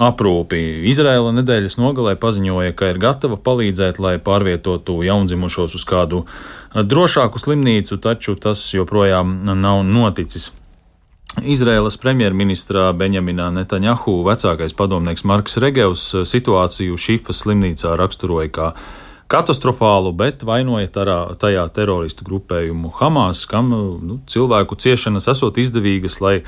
aprūpi. 0.01 0.61
Izraela 0.89 1.33
nedēļas 1.37 1.77
nogalē 1.81 2.17
paziņoja, 2.21 2.73
ka 2.77 2.89
ir 2.93 3.01
gatava 3.03 3.37
palīdzēt, 3.41 4.01
lai 4.03 4.17
pārvietotu 4.23 4.97
jaundzimušos 5.05 5.77
uz 5.77 5.85
kādu 5.89 6.25
drošāku 6.75 7.43
slimnīcu, 7.43 8.01
taču 8.01 8.37
tas 8.41 8.63
joprojām 8.73 9.43
nav 9.51 9.85
noticis. 9.85 10.51
Izraēlas 11.39 11.95
premjerministrā 12.03 12.89
Benjaminā 12.99 13.53
Netanjahu 13.55 14.17
vecākais 14.27 14.75
padomnieks 14.75 15.23
Marks 15.29 15.61
Regevs 15.63 16.09
situāciju 16.27 16.99
Šifas 16.99 17.45
slimnīcā 17.45 17.95
raksturoja 18.01 18.51
kā 18.51 18.73
katastrofālu, 19.31 20.11
bet 20.17 20.43
vainoja 20.43 20.91
tarā, 20.91 21.21
tajā 21.39 21.63
teroristu 21.77 22.27
grupējumu 22.27 22.91
Hamas, 22.99 23.45
kam 23.47 23.71
nu, 23.71 24.19
cilvēku 24.27 24.75
ciešanas 24.75 25.31
esot 25.31 25.61
izdevīgas, 25.63 26.19
lai 26.25 26.41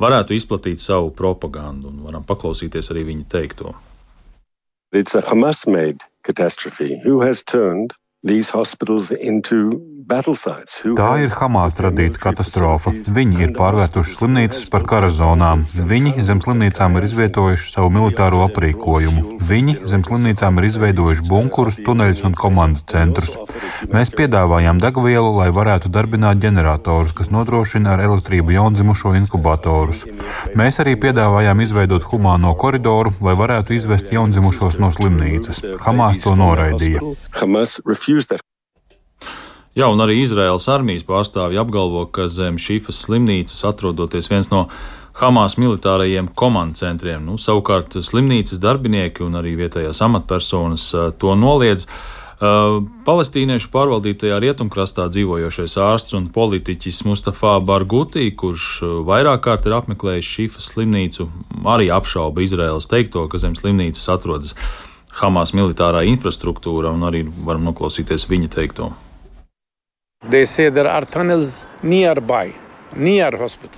varētu 0.00 0.34
izplatīt 0.34 0.80
savu 0.82 1.12
propagandu, 1.16 1.92
un 1.92 2.02
varam 2.06 2.24
paklausīties 2.26 2.90
arī 2.94 3.06
viņa 3.12 3.28
teikto. 3.30 3.74
It's 4.92 5.14
a 5.14 5.22
Hamas 5.22 5.66
made 5.66 6.02
catastrophe. 6.24 6.98
Who 7.04 7.20
has 7.20 7.42
turned 7.42 7.94
Tā 10.98 11.10
ir 11.22 11.30
Hamas 11.38 11.76
radīta 11.78 12.18
katastrofa. 12.18 12.92
Viņi 13.14 13.44
ir 13.46 13.52
pārvērtuši 13.54 14.16
slimnīcas 14.16 14.64
par 14.72 14.82
kara 14.90 15.10
zonām. 15.14 15.62
Viņi 15.70 16.24
zem 16.26 16.42
slimnīcām 16.42 16.98
ir 16.98 17.06
izvietojuši 17.06 17.70
savu 17.70 17.92
militāro 17.94 18.42
aprīkojumu. 18.48 19.38
Viņi 19.50 19.76
zem 19.90 20.02
slimnīcām 20.06 20.58
ir 20.58 20.66
izveidojuši 20.70 21.26
bunkurus, 21.28 21.78
tuneļus 21.86 22.24
un 22.26 22.34
komandu 22.38 22.82
centrus. 22.90 23.38
Mēs 23.94 24.10
piedāvājām 24.18 24.82
degvielu, 24.82 25.30
lai 25.38 25.48
varētu 25.54 25.92
darbināt 25.94 26.42
ģeneratorus, 26.42 27.14
kas 27.16 27.30
nodrošina 27.34 27.94
ar 27.94 28.04
elektrību 28.08 28.56
jaundzimušo 28.58 29.14
inkubatorus. 29.22 30.04
Mēs 30.58 30.82
arī 30.82 30.96
piedāvājām 31.00 31.62
izveidot 31.64 32.10
humāno 32.10 32.52
koridoru, 32.58 33.14
lai 33.24 33.38
varētu 33.38 33.78
izvest 33.78 34.12
jaundzimušos 34.12 34.80
no 34.82 34.92
slimnīcas. 34.94 35.64
Hamas 35.86 36.22
to 36.26 36.36
noraidīja. 36.38 37.02
Jā, 39.78 39.86
un 39.86 40.02
arī 40.02 40.18
Izraels 40.24 40.64
armijas 40.66 41.04
pārstāvji 41.06 41.60
apgalvo, 41.60 42.02
ka 42.10 42.26
zem 42.26 42.56
šīs 42.58 42.90
slimnīcas 42.90 43.62
atrodoties 43.68 44.30
viens 44.30 44.50
no 44.50 44.64
Hamas 45.20 45.54
militārajiem 45.60 46.30
komandcentriem. 46.34 47.22
Nu, 47.22 47.36
savukārt 47.38 47.94
slimnīcas 48.02 48.58
darbinieki 48.62 49.22
un 49.26 49.38
arī 49.38 49.54
vietējās 49.58 50.00
amatpersonas 50.06 50.88
to 51.22 51.36
noliedz. 51.38 51.86
Uh, 52.40 52.80
palestīniešu 53.04 53.68
pārvaldītajā 53.68 54.38
rietumkrastā 54.40 55.10
dzīvojošais 55.12 55.74
ārsts 55.84 56.16
un 56.16 56.30
politiķis 56.32 57.02
Mustafa 57.04 57.58
Bargutī, 57.60 58.30
kurš 58.32 58.80
vairāk 59.04 59.44
kārt 59.44 59.68
ir 59.68 59.76
apmeklējis 59.76 60.30
šīs 60.38 60.56
slimnīcu, 60.70 61.28
arī 61.68 61.90
apšauba 61.92 62.40
Izraēlas 62.46 62.88
teikto, 62.88 63.26
ka 63.28 63.42
zem 63.42 63.54
slimnīcas 63.58 64.08
atrodas 64.16 64.56
Hamas 65.20 65.52
militārā 65.52 66.06
infrastruktūra, 66.08 66.94
un 66.96 67.04
arī 67.04 67.26
varam 67.28 67.68
noklausīties 67.68 68.28
viņa 68.30 68.52
teikto. 68.56 68.90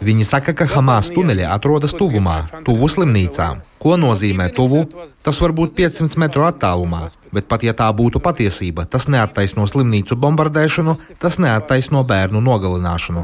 Viņi 0.02 0.24
saka, 0.26 0.50
ka 0.58 0.66
Hamas 0.72 1.06
tuneļi 1.14 1.44
atrodas 1.46 1.92
tuvumā, 1.94 2.40
tuvu 2.66 2.88
slimnīcām. 2.90 3.60
Ko 3.78 3.94
nozīmē 3.94 4.48
tuvu? 4.56 4.80
Tas 5.22 5.38
var 5.38 5.54
būt 5.54 5.76
500 5.76 6.18
metru 6.18 6.42
attālumā, 6.42 7.04
bet 7.30 7.46
pat 7.46 7.62
ja 7.62 7.76
tā 7.78 7.86
būtu 7.94 8.18
patiesība, 8.24 8.88
tas 8.90 9.06
neattaisno 9.06 9.68
slimnīcu 9.70 10.18
bombardēšanu, 10.18 10.96
tas 11.22 11.38
neattaisno 11.38 12.02
bērnu 12.10 12.42
nogalināšanu. 12.42 13.22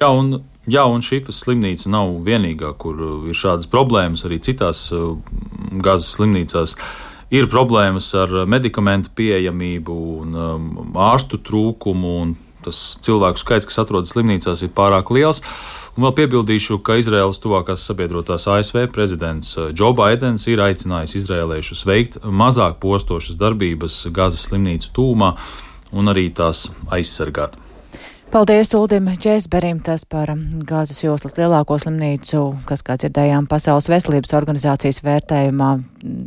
Jā, 0.00 0.08
un, 0.08 0.32
jā, 0.64 0.86
un 0.88 1.04
šī 1.04 1.26
slimnīca 1.28 1.92
nav 1.92 2.16
vienīgā, 2.24 2.72
kur 2.80 2.96
uh, 2.96 3.28
ir 3.28 3.36
šādas 3.36 3.68
problēmas. 3.68 4.24
Arī 4.24 4.40
citās 4.40 4.86
uh, 4.96 5.18
gazas 5.76 6.14
slimnīcās 6.16 6.76
ir 7.34 7.48
problēmas 7.50 8.10
ar 8.16 8.32
medikamentu 8.48 9.12
pieejamību 9.18 9.96
un 10.22 10.38
um, 10.38 10.68
ārstu 11.08 11.40
trūkumu. 11.44 12.14
Un 12.22 12.36
tas 12.64 12.98
cilvēku 13.04 13.40
skaits, 13.40 13.68
kas 13.68 13.80
atrodas 13.84 14.12
slimnīcās, 14.14 14.64
ir 14.64 14.72
pārāk 14.74 15.12
liels. 15.14 15.42
Un 15.98 16.06
vēl 16.06 16.14
piebildīšu, 16.20 16.80
ka 16.86 16.98
Izraēlas 17.00 17.40
tuvākās 17.42 17.86
sabiedrotās 17.88 18.46
ASV 18.50 18.84
prezidents 18.94 19.56
Džo 19.72 19.92
uh, 19.92 19.96
Baidens 19.98 20.46
ir 20.50 20.62
aicinājis 20.62 21.16
izrēliešus 21.22 21.86
veikt 21.88 22.20
mazāk 22.22 22.78
postošas 22.82 23.38
darbības 23.40 24.04
gazas 24.14 24.46
slimnīcu 24.50 24.92
tūmā 24.94 25.32
un 25.98 26.12
arī 26.12 26.28
tās 26.34 26.68
aizsargāt. 26.94 27.56
Paldies 28.28 28.74
Uldim 28.76 29.06
Čēsberim, 29.16 29.78
tas 29.80 30.02
par 30.04 30.28
gāzes 30.68 30.98
joslas 31.00 31.32
lielāko 31.38 31.78
slimnīcu, 31.80 32.42
kas, 32.68 32.82
kā 32.84 32.98
dzirdējām, 33.00 33.46
Pasaules 33.48 33.88
veselības 33.88 34.34
organizācijas 34.36 35.00
vērtējumā, 35.06 35.68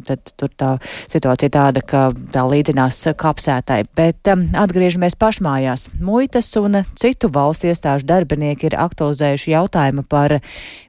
tad 0.07 0.31
tur 0.33 0.49
tā 0.57 0.71
situācija 1.11 1.53
tāda, 1.53 1.85
ka 1.85 2.07
tā 2.33 2.47
līdzinās 2.49 3.03
kapsētai. 3.21 3.83
Bet 3.93 4.31
um, 4.33 4.47
atgriežamies 4.63 5.13
pašmājās. 5.21 5.91
Muitas 6.01 6.49
un 6.57 6.81
citu 6.97 7.29
valstu 7.37 7.69
iestāžu 7.69 8.09
darbinieki 8.09 8.71
ir 8.71 8.79
aktualizējuši 8.81 9.53
jautājumu 9.53 10.07
par 10.09 10.39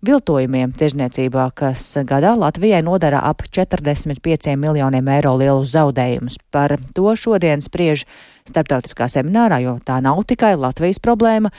viltojumiem 0.09 0.73
tirzniecībā, 0.81 1.51
kas 1.53 1.91
gadā 2.09 2.33
Latvijai 2.41 2.81
nodara 2.89 3.21
ap 3.29 3.45
45 3.53 4.57
miljoniem 4.57 5.13
eiro 5.19 5.37
lielus 5.37 5.77
zaudējumus. 5.77 6.41
Par 6.49 6.79
to 6.97 7.13
šodien 7.21 7.61
spriež 7.61 8.09
starptautiskā 8.49 9.07
seminārā, 9.11 9.61
jo 9.63 9.77
tā 9.85 9.99
nav 10.05 10.23
tikai 10.29 10.55
Latvijas 10.59 11.01
problēma. 11.03 11.53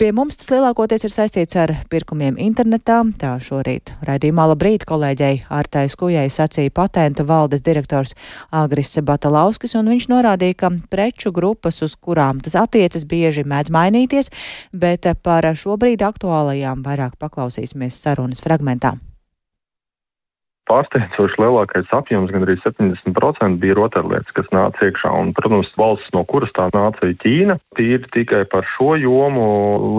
Pie 0.00 0.10
mums 0.16 0.38
tas 0.40 0.50
lielākoties 0.52 1.04
ir 1.06 1.14
saistīts 1.14 1.58
ar 1.60 1.74
pirkumiem 1.92 2.38
internetā. 2.40 3.00
Tā 3.20 3.34
šorīt 3.42 3.92
raidījumā 4.06 4.48
labrīt 4.52 4.86
kolēģei 4.88 5.44
Ārtai 5.52 5.86
Skujai 5.92 6.28
sacīja 6.32 6.72
patentu 6.74 7.26
valdes 7.28 7.64
direktors 7.66 8.16
Agris 8.50 8.96
Batalauskis, 9.04 9.76
un 9.78 9.92
viņš 9.92 10.08
norādīja, 10.12 10.58
ka 10.64 10.72
preču 10.92 11.34
grupas, 11.34 11.82
uz 11.84 11.96
kurām 12.00 12.40
tas 12.44 12.56
attiecas, 12.60 13.06
bieži 13.08 13.44
mēdz 13.44 13.74
mainīties, 13.74 14.32
bet 14.72 15.08
par 15.24 15.46
šobrīd 15.56 16.02
aktuālajām 16.06 16.84
vairāk 16.86 17.20
paklausīsimies 17.20 18.00
sarunas 18.00 18.44
fragmentā 18.44 18.96
pārsteidzoši 20.70 21.42
lielākais 21.42 21.90
apjoms, 21.96 22.30
gan 22.34 22.46
arī 22.46 22.56
70% 22.62 23.58
bija 23.62 23.78
rotaļlietas, 23.78 24.34
kas 24.36 24.50
nāca 24.54 24.86
iekšā. 24.88 25.12
Un, 25.20 25.32
protams, 25.36 25.72
valsts, 25.80 26.12
no 26.14 26.24
kuras 26.28 26.54
tā 26.56 26.68
nāca, 26.74 27.10
ir 27.10 27.18
Ķīna. 27.20 27.58
Tīri 27.76 28.10
tikai 28.14 28.44
par 28.50 28.66
šo 28.66 28.94
jomu 29.00 29.46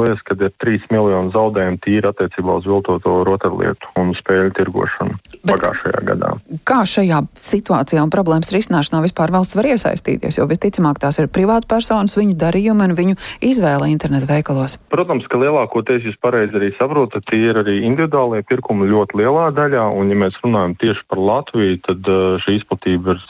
liekas, 0.02 0.24
ka 0.28 0.38
ir 0.40 0.54
3 0.64 0.90
miljoni 0.94 1.34
zaudējumu 1.36 1.82
tīri 1.84 2.12
attiecībā 2.12 2.58
uz 2.62 2.70
viltoto 2.70 3.22
rotaļlietu 3.28 3.94
un 4.02 4.16
spēļu 4.18 4.56
tirgošanu 4.58 5.20
Bet 5.42 5.56
pagājušajā 5.56 6.02
gadā. 6.06 6.32
Kā 6.68 6.82
šajā 6.86 7.24
situācijā 7.42 8.04
un 8.06 8.12
problēmas 8.14 8.52
risināšanā 8.54 9.02
vispār 9.06 9.34
valsts 9.34 9.58
var 9.58 9.72
iesaistīties? 9.72 10.38
Jo 10.38 10.46
visticamāk 10.50 11.00
tās 11.02 11.18
ir 11.18 11.32
privāta 11.34 11.66
personas, 11.72 12.14
viņu 12.18 12.36
darījumi 12.38 12.86
un 12.86 12.94
viņu 12.98 13.18
izvēle 13.50 13.90
internetu 13.90 14.30
veikalos. 14.30 14.78
Protams, 14.94 15.26
ka 15.26 15.42
lielākoties 15.42 16.06
jūs 16.06 16.20
pareizi 16.22 16.60
arī 16.60 16.70
saprotat, 16.78 17.26
tie 17.26 17.42
ir 17.50 17.62
arī 17.64 17.80
individuālie 17.88 18.44
pirkumi 18.46 18.90
ļoti 18.92 19.18
lielā 19.24 19.48
daļā. 19.58 19.88
Un, 19.98 20.14
ja 20.14 20.20
mēs 20.22 20.38
runājam 20.44 20.61
runājam 20.62 20.78
tieši 20.78 21.04
par 21.10 21.18
Latviju, 21.18 21.78
tad 21.82 22.08
uh, 22.08 22.38
šī 22.42 22.60
izplatība 22.60 23.16
ir 23.16 23.22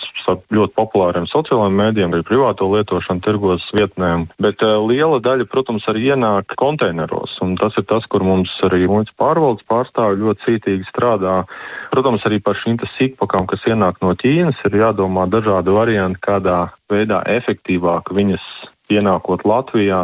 ļoti 0.52 0.74
populāriem 0.76 1.28
sociālajiem 1.30 1.78
mēdījiem, 1.80 2.14
arī 2.14 2.26
privāto 2.28 2.68
lietošanu, 2.72 3.22
tirgos 3.24 3.70
vietnēm. 3.74 4.28
Bet 4.42 4.64
uh, 4.64 4.80
liela 4.84 5.20
daļa, 5.24 5.48
protams, 5.48 5.88
arī 5.88 6.12
ienāk 6.12 6.56
konteineros. 6.60 7.40
Tas 7.60 7.78
ir 7.78 7.86
tas, 7.88 8.08
kur 8.08 8.24
mums 8.24 8.52
arī 8.68 8.88
muitas 8.88 9.16
pārvaldes 9.16 9.66
pārstāvji 9.68 10.22
ļoti 10.22 10.46
cītīgi 10.48 10.90
strādā. 10.90 11.46
Protams, 11.92 12.26
arī 12.28 12.42
par 12.44 12.60
šīm 12.60 12.80
sīkpakām, 12.82 13.48
kas 13.48 13.66
ienāk 13.70 14.02
no 14.02 14.14
Ķīnas, 14.16 14.66
ir 14.68 14.82
jādomā 14.82 15.28
dažādi 15.30 15.74
varianti, 15.74 16.20
kādā 16.22 16.72
veidā 16.92 17.22
efektīvāk 17.30 18.12
viņas 18.12 18.44
ienākot 18.92 19.46
Latvijā, 19.48 20.04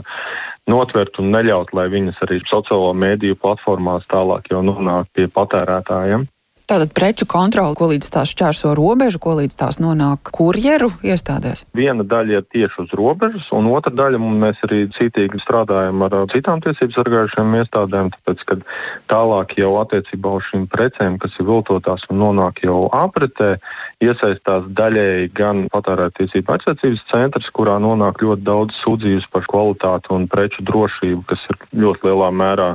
notvert 0.72 1.20
un 1.20 1.34
neļaut, 1.34 1.74
lai 1.76 1.90
viņas 1.92 2.24
arī 2.24 2.40
sociālo 2.48 2.94
mēdīju 2.96 3.36
platformās 3.42 4.08
tālāk 4.08 4.48
jau 4.54 4.64
nonāk 4.64 5.12
pie 5.12 5.28
patērētājiem. 5.28 6.28
Tātad 6.68 6.90
preču 6.92 7.24
kontrole, 7.24 7.72
ko 7.80 7.86
līdz 7.88 8.10
tās 8.12 8.34
šķērso 8.34 8.74
robežu, 8.76 9.22
ko 9.24 9.38
līdz 9.38 9.56
tās 9.56 9.78
nonāk 9.80 10.28
kurjeru 10.36 10.90
iestādēs? 11.00 11.62
Viena 11.72 12.04
daļa 12.04 12.42
ir 12.42 12.44
tieši 12.44 12.82
uz 12.84 12.96
robežas, 13.00 13.46
un 13.56 13.70
otra 13.72 13.94
daļa 13.96 14.20
mēs 14.20 14.60
arī 14.68 14.82
cītīgi 14.92 15.40
strādājam 15.40 16.04
ar 16.04 16.18
citām 16.28 16.60
tiesību 16.66 16.92
sargājušām 16.92 17.56
iestādēm, 17.62 18.10
tāpēc, 18.18 18.44
ka 18.50 18.58
tālāk 19.14 19.56
jau 19.62 19.70
attiecībā 19.80 20.34
uz 20.36 20.50
šīm 20.50 20.66
precēm, 20.68 21.16
kas 21.24 21.38
ir 21.40 21.48
viltotās 21.48 22.04
un 22.12 22.20
nonāk 22.26 22.60
jau 22.68 22.82
apritē, 22.92 23.54
iesaistās 24.04 24.68
daļēji 24.68 25.32
gan 25.40 25.64
patērētiesību 25.72 26.58
aizsardzības 26.58 27.08
centrs, 27.14 27.48
kurā 27.56 27.78
nonāk 27.80 28.20
ļoti 28.28 28.44
daudz 28.44 28.76
sūdzības 28.82 29.30
par 29.32 29.48
kvalitāti 29.48 30.12
un 30.20 30.28
preču 30.28 30.68
drošību, 30.68 31.24
kas 31.32 31.48
ir 31.48 31.64
ļoti 31.86 32.12
lielā 32.12 32.30
mērā 32.44 32.70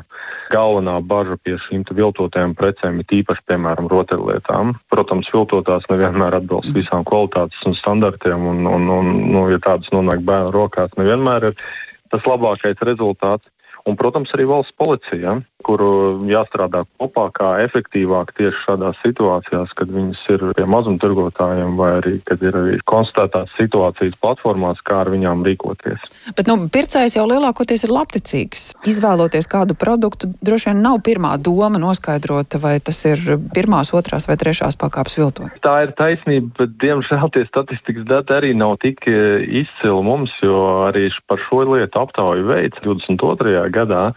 galvenā 0.48 0.96
bažas 1.04 1.44
pie 1.44 1.60
šīm 1.60 1.84
viltotajām 1.92 2.56
precēm, 2.56 3.04
ir 3.04 3.16
īpaši, 3.20 3.48
piemēram, 3.52 3.81
rotaļlietām. 3.90 4.74
Protams, 4.92 5.30
viltotās 5.34 5.88
nevienmēr 5.90 6.38
atbilst 6.38 6.74
visām 6.76 7.06
kvalitātes 7.08 7.62
un 7.68 7.76
standartiem, 7.78 8.46
un, 8.52 8.66
un, 8.66 8.88
un 8.90 9.10
nu, 9.32 9.46
ja 9.52 9.60
tādas 9.62 9.92
nonāk 9.94 10.24
bērnu 10.26 10.52
rokās, 10.54 10.94
nevienmēr 10.98 11.50
ir 11.50 11.66
tas 12.12 12.28
labākais 12.28 12.80
rezultāts. 12.86 13.48
Un, 13.88 13.96
protams, 13.98 14.30
arī 14.36 14.46
valsts 14.46 14.76
policija 14.78 15.40
kuru 15.64 15.90
jāstrādā 16.30 16.84
kopā, 17.00 17.28
kā 17.34 17.50
efektīvāk 17.64 18.34
tieši 18.38 18.64
šādās 18.66 19.00
situācijās, 19.04 19.74
kad 19.78 19.92
viņas 19.92 20.22
ir 20.34 20.44
pie 20.58 20.66
mazumtirgotājiem 20.70 21.76
vai 21.78 21.90
arī, 22.00 22.14
kad 22.26 22.42
ir 22.44 22.58
arī 22.58 22.78
konstatētās 22.88 23.54
situācijas 23.58 24.18
platformās, 24.22 24.82
kā 24.84 25.02
ar 25.04 25.12
viņām 25.12 25.44
rīkoties. 25.46 26.08
Bet 26.36 26.50
nu, 26.50 26.58
pircējs 26.72 27.16
jau 27.18 27.26
lielākoties 27.30 27.86
ir 27.86 27.94
labticīgs. 27.94 28.66
Izvēloties 28.88 29.48
kādu 29.50 29.76
produktu, 29.78 30.32
droši 30.44 30.70
vien 30.70 30.82
nav 30.84 31.00
pirmā 31.06 31.34
doma 31.38 31.80
noskaidrot, 31.82 32.58
vai 32.62 32.76
tas 32.84 33.02
ir 33.08 33.22
pirmās, 33.54 33.92
otrās 33.96 34.28
vai 34.28 34.38
trešās 34.40 34.78
pakāpes 34.80 35.18
viltojums. 35.20 35.58
Tā 35.64 35.78
ir 35.86 35.94
taisnība, 35.98 36.52
bet 36.62 36.76
diemžēl 36.82 37.32
tie 37.34 37.46
statistikas 37.48 38.06
dati 38.08 38.36
arī 38.36 38.52
nav 38.58 38.78
tik 38.82 39.06
e, 39.10 39.42
izcili 39.62 40.02
mums, 40.06 40.34
jo 40.42 40.86
arī 40.88 41.08
par 41.26 41.40
šo 41.40 41.62
lietu 41.74 42.02
aptauju 42.02 42.46
veids 42.48 42.82
22. 42.84 43.66
gadā. 43.74 44.12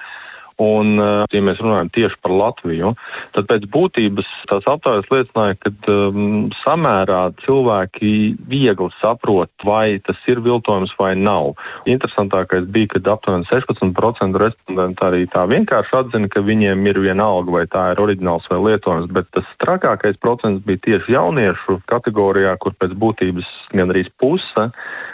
Un, 0.55 0.95
eh, 0.99 1.25
ja 1.35 1.41
mēs 1.43 1.59
runājam 1.59 1.89
tieši 1.91 2.15
par 2.23 2.31
Latviju, 2.31 2.93
tad 3.35 3.47
pēc 3.49 3.65
būtības 3.67 4.27
tās 4.47 4.67
aptaujas 4.71 5.09
liecināja, 5.11 5.57
ka 5.59 5.71
um, 5.91 6.47
samērā 6.55 7.33
cilvēki 7.43 8.37
viegli 8.47 8.87
saprot, 9.01 9.51
vai 9.67 9.99
tas 9.99 10.21
ir 10.31 10.39
viltojums 10.45 10.93
vai 10.95 11.11
nav. 11.19 11.57
Interesantākais 11.91 12.69
bija, 12.71 12.93
ka 12.93 13.01
aptuveni 13.17 13.47
16% 13.49 14.39
respondentu 14.39 15.07
arī 15.09 15.25
tā 15.27 15.43
vienkārši 15.51 15.97
atzina, 15.99 16.31
ka 16.31 16.39
viņiem 16.45 16.87
ir 16.87 17.01
vienalga, 17.03 17.51
vai 17.51 17.65
tā 17.67 17.89
ir 17.91 17.99
oriģināls 18.05 18.47
vai 18.53 18.61
lietojums. 18.69 19.11
Bet 19.11 19.27
tas 19.35 19.51
trakākais 19.59 20.21
procents 20.23 20.63
bija 20.63 20.79
tieši 20.87 21.17
jauniešu 21.17 21.81
kategorijā, 21.91 22.55
kur 22.63 22.77
pēc 22.79 22.95
būtības 22.95 23.51
gandrīz 23.75 24.07
puse 24.15 24.69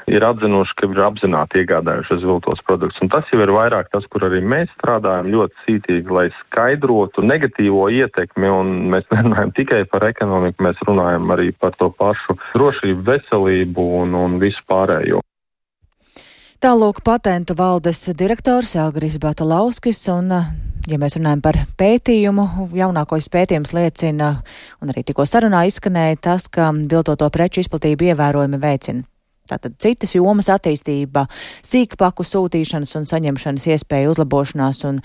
ir 0.06 0.28
atzinuši, 0.28 0.78
ka 0.78 0.92
ir 0.92 1.04
apzināti 1.08 1.64
iegādājušies 1.64 2.30
viltos 2.30 2.62
produktus. 2.62 3.02
Un 3.02 3.10
tas 3.10 3.26
jau 3.34 3.42
ir 3.42 3.56
vairāk 3.58 3.90
tas, 3.90 4.06
kur 4.06 4.30
arī 4.30 4.46
mēs 4.46 4.70
strādājam 4.78 5.31
ļoti 5.34 5.66
cītīgi, 5.66 6.14
lai 6.14 6.28
skaidrotu 6.36 7.24
negatīvo 7.26 7.88
ietekmi. 7.92 8.52
Mēs 8.94 9.10
nerunājam 9.16 9.54
tikai 9.58 9.84
par 9.92 10.08
ekonomiku, 10.12 10.68
mēs 10.68 10.82
runājam 10.88 11.34
arī 11.36 11.52
par 11.52 11.76
to 11.78 11.92
pašu 11.92 12.38
drošību, 12.54 13.06
veselību 13.12 13.88
un, 14.02 14.18
un 14.18 14.40
visu 14.42 14.64
pārējo. 14.70 15.22
Tālūk 16.62 17.00
patentu 17.02 17.56
valdes 17.58 18.04
direktors 18.14 18.76
Agris 18.78 19.18
Batalauskis 19.22 20.04
un 20.14 20.36
Ja 20.90 20.98
mēs 20.98 21.14
runājam 21.14 21.44
par 21.46 21.60
pētījumu, 21.78 22.44
jaunākais 22.74 23.28
pētījums 23.30 23.70
liecina, 23.78 24.32
un 24.82 24.90
arī 24.90 25.04
tikko 25.06 25.28
sarunā 25.30 25.68
izskanēja 25.70 26.18
tas, 26.26 26.50
ka 26.50 26.72
viltoto 26.74 27.30
preču 27.30 27.62
izplatība 27.62 28.10
ievērojami 28.10 28.62
veicina 28.64 29.11
Tātad 29.52 29.76
citas 29.84 30.14
jomas 30.16 30.48
attīstība, 30.54 31.26
sīkpaku 31.66 32.24
sūtīšanas 32.24 32.94
un 32.96 33.08
saņemšanas 33.10 33.68
iespēju 33.74 34.14
uzlabošanās 34.14 34.80
un 34.88 35.02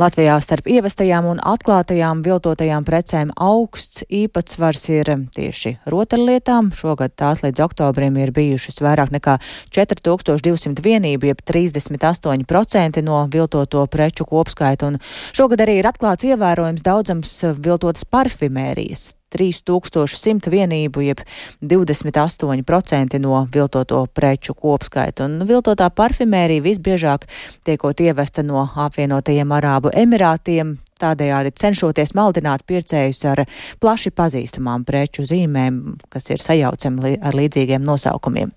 Latvijā 0.00 0.38
starp 0.40 0.70
ievestajām 0.72 1.28
un 1.28 1.42
atklātajām 1.44 2.22
viltotajām 2.24 2.86
precēm 2.88 3.34
augsts 3.36 4.06
īpatsvars 4.08 4.86
ir 4.94 5.12
tieši 5.36 5.74
rotaļlietām. 5.92 6.72
Šogad 6.76 7.12
tās 7.20 7.44
līdz 7.44 7.66
oktobrim 7.66 8.16
ir 8.22 8.32
bijušas 8.36 8.80
vairāk 8.80 9.12
nekā 9.12 9.36
4200 9.76 10.80
vienību, 10.86 11.34
jeb 11.34 11.44
38% 11.44 13.04
no 13.04 13.20
viltoto 13.32 13.84
preču 13.92 14.24
kopskaita, 14.24 14.94
un 14.94 15.00
šogad 15.36 15.66
arī 15.66 15.80
ir 15.82 15.92
atklāts 15.92 16.24
ievērojams 16.30 16.86
daudzams 16.88 17.36
viltotas 17.60 18.08
parfimērijas 18.08 19.10
3100 19.34 20.50
vienību, 20.52 21.04
jeb 21.06 21.22
28% 21.62 23.20
no 23.22 23.46
viltoto 23.54 24.04
preču 24.14 24.54
kopskaita. 24.54 25.26
Un 25.28 25.46
viltotā 25.48 25.90
parfimērija 25.94 26.64
visbiežāk 26.64 27.26
tiekot 27.64 28.00
ievesta 28.00 28.44
no 28.46 28.66
apvienotajiem 28.86 29.56
Arābu 29.56 29.94
Emirātiem, 29.94 30.76
tādējādi 31.00 31.54
cenšoties 31.56 32.14
maldināt 32.18 32.66
pircējus 32.68 33.24
ar 33.30 33.44
plaši 33.80 34.12
pazīstamām 34.12 34.84
preču 34.88 35.24
zīmēm, 35.28 35.80
kas 36.12 36.30
ir 36.34 36.44
sajaucami 36.44 37.16
ar 37.22 37.38
līdzīgiem 37.38 37.84
nosaukumiem. 37.86 38.52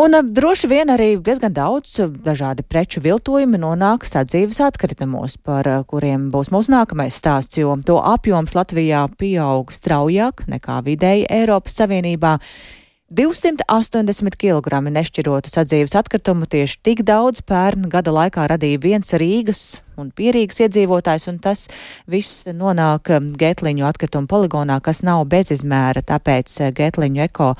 Un 0.00 0.14
droši 0.24 0.68
vien 0.70 0.88
arī 0.88 1.08
diezgan 1.20 1.52
daudz 1.52 1.98
dažādi 2.24 2.62
preču 2.64 3.02
viltojumi 3.04 3.58
nonāk 3.60 4.06
sadzīves 4.08 4.62
atkritumos, 4.64 5.34
par 5.36 5.66
kuriem 5.90 6.30
būs 6.32 6.48
mūsu 6.54 6.72
nākamais 6.72 7.18
stāsts, 7.20 7.58
jo 7.60 7.74
to 7.84 7.98
apjoms 7.98 8.54
Latvijā 8.56 9.02
pieaug 9.20 9.68
straujāk 9.74 10.46
nekā 10.48 10.78
vidēji 10.86 11.26
Eiropas 11.28 11.76
Savienībā. 11.82 12.38
280 13.10 14.36
kg 14.38 14.78
nešķirotu 14.86 15.50
sadzīves 15.50 15.96
atkritumu 15.98 16.46
tieši 16.46 16.76
tik 16.86 17.00
daudz 17.02 17.42
pērn 17.42 17.88
gada 17.90 18.12
laikā 18.14 18.44
radīja 18.52 18.78
viens 18.84 19.10
Rīgas 19.18 19.80
un 19.98 20.12
pierīgas 20.14 20.62
iedzīvotājs, 20.62 21.26
un 21.32 21.40
tas 21.42 21.64
viss 22.06 22.46
nonāk 22.54 23.10
Gētliņu 23.40 23.88
atkritumu 23.88 24.30
poligonā, 24.30 24.78
kas 24.78 25.02
nav 25.02 25.24
bezizmēra, 25.32 26.04
tāpēc 26.06 26.54
Gētliņu 26.78 27.24
eko, 27.26 27.50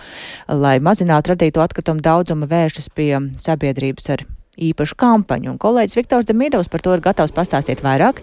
lai 0.54 0.76
mazinātu 0.78 1.34
radīto 1.34 1.66
atkritumu 1.66 1.98
daudzumu, 2.06 2.46
vēršas 2.46 2.86
pie 2.94 3.10
sabiedrības 3.42 4.08
ar 4.14 4.24
īpašu 4.54 4.94
kampaņu, 5.02 5.50
un 5.56 5.58
kolēģis 5.58 5.98
Viktors 5.98 6.30
Demidovs 6.30 6.70
par 6.70 6.86
to 6.86 6.94
ir 6.94 7.02
gatavs 7.02 7.34
pastāstīt 7.34 7.82
vairāk. 7.82 8.22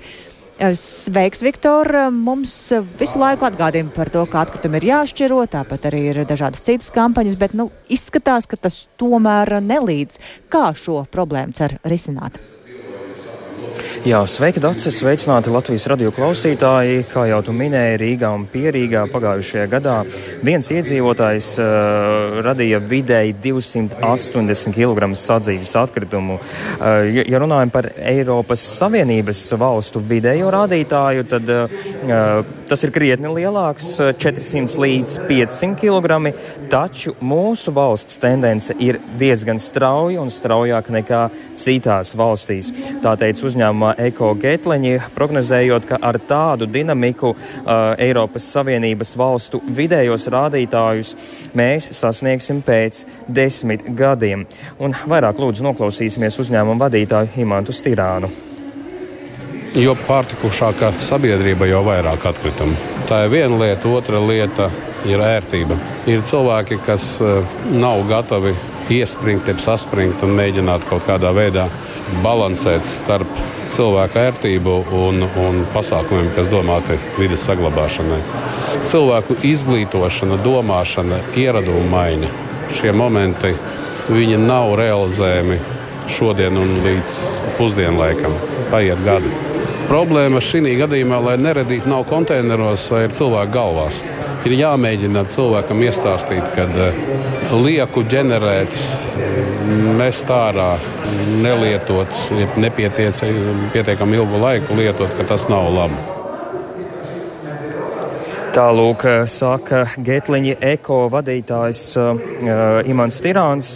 Sveiks, 0.58 1.44
Viktor! 1.46 1.86
Mums 2.10 2.54
visu 2.98 3.20
laiku 3.22 3.46
atgādina 3.46 3.94
par 3.94 4.10
to, 4.10 4.24
ka 4.26 4.42
atkritumi 4.42 4.80
ir 4.82 4.88
jāšķiro, 4.90 5.44
tāpat 5.54 5.86
arī 5.92 6.02
ir 6.10 6.24
dažādas 6.26 6.66
citas 6.66 6.90
kampaņas, 6.96 7.38
bet 7.38 7.54
nu, 7.54 7.70
izskatās, 7.94 8.50
ka 8.50 8.58
tas 8.58 8.88
tomēr 8.98 9.60
nelīdz. 9.62 10.18
Kā 10.50 10.72
šo 10.74 11.04
problēmu 11.14 11.54
cer 11.54 11.78
risināt? 11.86 12.42
Jā, 14.08 14.20
sveiki, 14.30 14.62
Dārcis! 14.64 14.98
Sveicināti 15.02 15.52
Latvijas 15.54 15.88
radio 15.92 16.12
klausītāji! 16.16 17.04
Kā 17.12 17.26
jau 17.30 17.40
tu 17.46 17.54
minēji, 17.56 17.98
Rīgā 18.02 18.30
un 18.36 18.46
Pierīgā 18.52 19.06
pagājušajā 19.12 19.66
gadā 19.72 19.96
viens 20.46 20.70
iedzīvotājs 20.74 21.50
uh, 21.62 22.40
radīja 22.46 22.80
vidēji 22.84 23.36
280 23.44 24.76
kg 24.76 25.12
sadzīves 25.18 25.76
atkritumu. 25.82 26.40
Uh, 26.40 27.08
ja, 27.12 27.26
ja 27.28 27.42
runājam 27.44 27.74
par 27.74 27.90
Eiropas 27.98 28.64
Savienības 28.78 29.44
valstu 29.60 30.04
vidējo 30.04 30.52
rādītāju, 30.56 31.28
tad 31.32 31.54
uh, 31.54 32.56
tas 32.68 32.84
ir 32.84 32.92
krietni 32.92 33.30
lielāks- 33.32 33.96
400 34.22 34.78
līdz 34.84 35.14
500 35.28 35.76
kg, 35.80 36.34
taču 36.70 37.14
mūsu 37.22 37.74
valsts 37.74 38.20
tendence 38.20 38.74
ir 38.80 39.00
diezgan 39.20 39.60
strauja 39.60 40.22
un 40.22 40.30
straujāka 40.30 40.92
nekā 40.92 41.30
citās 41.56 42.14
valstīs. 42.16 42.72
Tā 43.02 43.16
teica 43.18 43.46
uzņēmumā 43.48 43.94
Eko 44.10 44.34
Getleņi, 44.36 45.02
prognozējot, 45.16 45.86
ka 45.86 45.98
ar 46.02 46.20
tādu 46.20 46.68
dinamiku 46.68 47.34
uh, 47.36 47.96
Eiropas 47.98 48.44
Savienības 48.44 49.16
valstu 49.16 49.62
vidējos 49.62 50.28
rādītājus 50.28 51.16
mēs 51.56 51.92
sasniegsim 51.92 52.62
pēc 52.62 53.06
desmit 53.28 53.84
gadiem. 53.96 54.46
Un 54.80 54.94
vairāk 54.94 55.40
lūdzu 55.40 55.64
noklausīsimies 55.64 56.40
uzņēmumu 56.44 56.80
vadītāju 56.80 57.38
Imantu 57.38 57.72
Stirānu. 57.72 58.57
Jo 59.76 59.98
pārtikušāka 60.08 60.94
sabiedrība, 61.04 61.68
jo 61.68 61.84
vairāk 61.86 62.30
atkritumu. 62.30 62.78
Tā 63.10 63.26
ir 63.26 63.34
viena 63.34 63.60
lieta, 63.60 63.90
otra 63.92 64.22
lieta 64.24 64.70
ir 65.08 65.22
ērtība. 65.24 65.78
Ir 66.10 66.24
cilvēki, 66.28 66.80
kas 66.86 67.18
uh, 67.24 67.44
nav 67.72 68.04
gatavi 68.10 68.56
iespringt, 68.94 69.48
jeb 69.48 69.60
saspringt 69.64 70.24
un 70.24 70.36
mēģināt 70.38 70.88
kaut 70.88 71.06
kādā 71.08 71.34
veidā 71.36 71.68
balansēt 72.24 72.88
starp 72.88 73.32
cilvēka 73.74 74.28
ērtību 74.30 74.76
un, 74.96 75.26
un 75.44 75.64
pasākumiem, 75.74 76.30
kas 76.36 76.52
domāti 76.52 76.98
vidas 77.18 77.44
saglabāšanai. 77.48 78.22
Cilvēku 78.88 79.40
izglītošana, 79.48 80.40
domāšana, 80.44 81.20
ieradumu 81.40 81.84
maiņa. 81.92 82.32
Šie 82.78 82.94
momenti 82.96 83.54
nav 84.40 84.76
realizējami 84.80 85.60
šodien 86.18 86.56
un 86.60 86.80
līdz 86.86 87.20
pusdienlaikam. 87.60 88.36
Paiet 88.72 89.04
gadi. 89.04 89.47
Problēma 89.88 90.42
šī 90.44 90.76
gadījumā, 90.82 91.20
lai 91.24 91.36
neradītu 91.40 91.90
nav 91.92 92.04
konteineros 92.10 92.90
vai 92.92 93.06
ir 93.06 93.16
cilvēku 93.16 93.54
galvās. 93.54 94.02
Ir 94.48 94.56
jāmēģina 94.56 95.26
cilvēkam 95.34 95.82
iestāstīt, 95.88 96.52
ka 96.56 96.68
lieku 97.56 98.04
ģenerēt, 98.08 98.76
mest 99.98 100.30
ārā, 100.32 100.74
nelietot, 101.44 102.20
nepietiekami 102.60 104.22
ilgu 104.22 104.44
laiku 104.44 104.78
lietot, 104.78 105.12
ka 105.18 105.28
tas 105.34 105.50
nav 105.52 105.72
labi. 105.74 106.17
Tālūk, 108.58 109.04
saka 109.30 109.84
Getliņa 110.02 110.56
eko 110.66 111.04
vadītājs 111.14 111.82
uh, 112.02 112.80
Imants 112.90 113.20
Tirāns. 113.22 113.68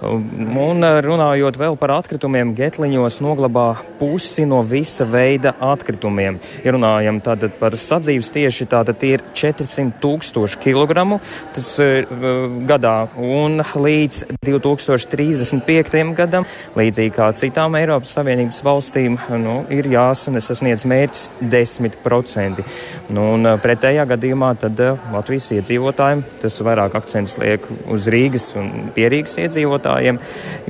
Un 0.00 0.86
runājot 1.04 1.58
vēl 1.60 1.76
par 1.76 1.92
atkritumiem, 1.98 2.54
Getliņos 2.56 3.18
noglabā 3.20 3.66
pusi 3.98 4.46
no 4.48 4.62
visa 4.64 5.04
veida 5.04 5.52
atkritumiem. 5.60 6.38
Ja 6.64 6.72
runājam 6.72 7.18
tātad 7.20 7.58
par 7.58 7.76
sadzīves 7.76 8.32
tieši, 8.32 8.70
tātad 8.72 8.96
tie 9.02 9.18
ir 9.18 9.26
400 9.36 10.00
tūkstoši 10.00 10.62
kilogramu 10.64 11.20
tas, 11.52 11.68
uh, 11.84 12.56
gadā. 12.72 12.94
Un 13.20 13.60
līdz 13.60 14.22
2035. 14.48 16.14
gadam, 16.22 16.48
līdzīgi 16.80 17.14
kā 17.18 17.28
citām 17.36 17.76
Eiropas 17.82 18.16
Savienības 18.16 18.64
valstīm, 18.64 19.20
nu, 19.44 19.60
ir 19.68 19.92
jāsasniedz 19.92 20.88
mērķis 20.88 21.28
10%. 21.52 22.64
Nu, 23.12 23.28
un 23.36 23.52
pretējā 23.60 24.08
gadā 24.08 24.21
gadījumā 24.22 24.52
tad 24.62 24.78
eh, 24.78 24.98
Latvijas 25.10 25.48
iedzīvotājiem 25.56 26.22
tas 26.42 26.60
vairāk 26.62 26.94
akcents 26.94 27.34
liek 27.42 27.64
uz 27.90 28.06
Rīgas 28.12 28.52
un 28.60 28.92
pierīgas 28.94 29.34
iedzīvotājiem, 29.42 30.20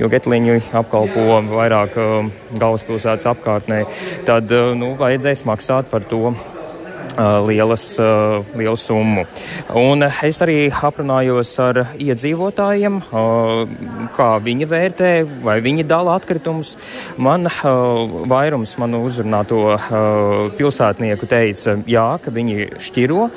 jo 0.01 0.09
Getliņu 0.09 0.57
apkalpo 0.81 1.27
vairāk 1.51 1.99
eh, 2.01 2.31
galvaspilsētas 2.57 3.29
apkārtnē, 3.29 3.83
tad 4.25 4.49
eh, 4.49 4.73
nu, 4.79 4.95
vajadzēs 4.97 5.45
maksāt 5.49 5.91
par 5.93 6.07
to 6.09 6.33
lielas, 7.47 7.85
lielu 8.57 8.77
summu. 8.79 9.25
Un 9.77 10.05
es 10.05 10.41
arī 10.43 10.67
aprunājos 10.73 11.51
ar 11.63 11.81
iedzīvotājiem, 12.01 12.99
kā 14.15 14.29
viņi 14.43 14.69
vērtē, 14.69 15.11
vai 15.45 15.59
viņi 15.63 15.87
dala 15.89 16.17
atkritumus. 16.19 16.75
Man 17.17 17.49
vairums 18.31 18.75
manu 18.81 19.03
uzrunāto 19.07 19.75
pilsētnieku 20.59 21.29
teica, 21.29 21.77
jā, 21.89 22.07
ka 22.23 22.33
viņi 22.33 22.69
šķiro 22.83 23.27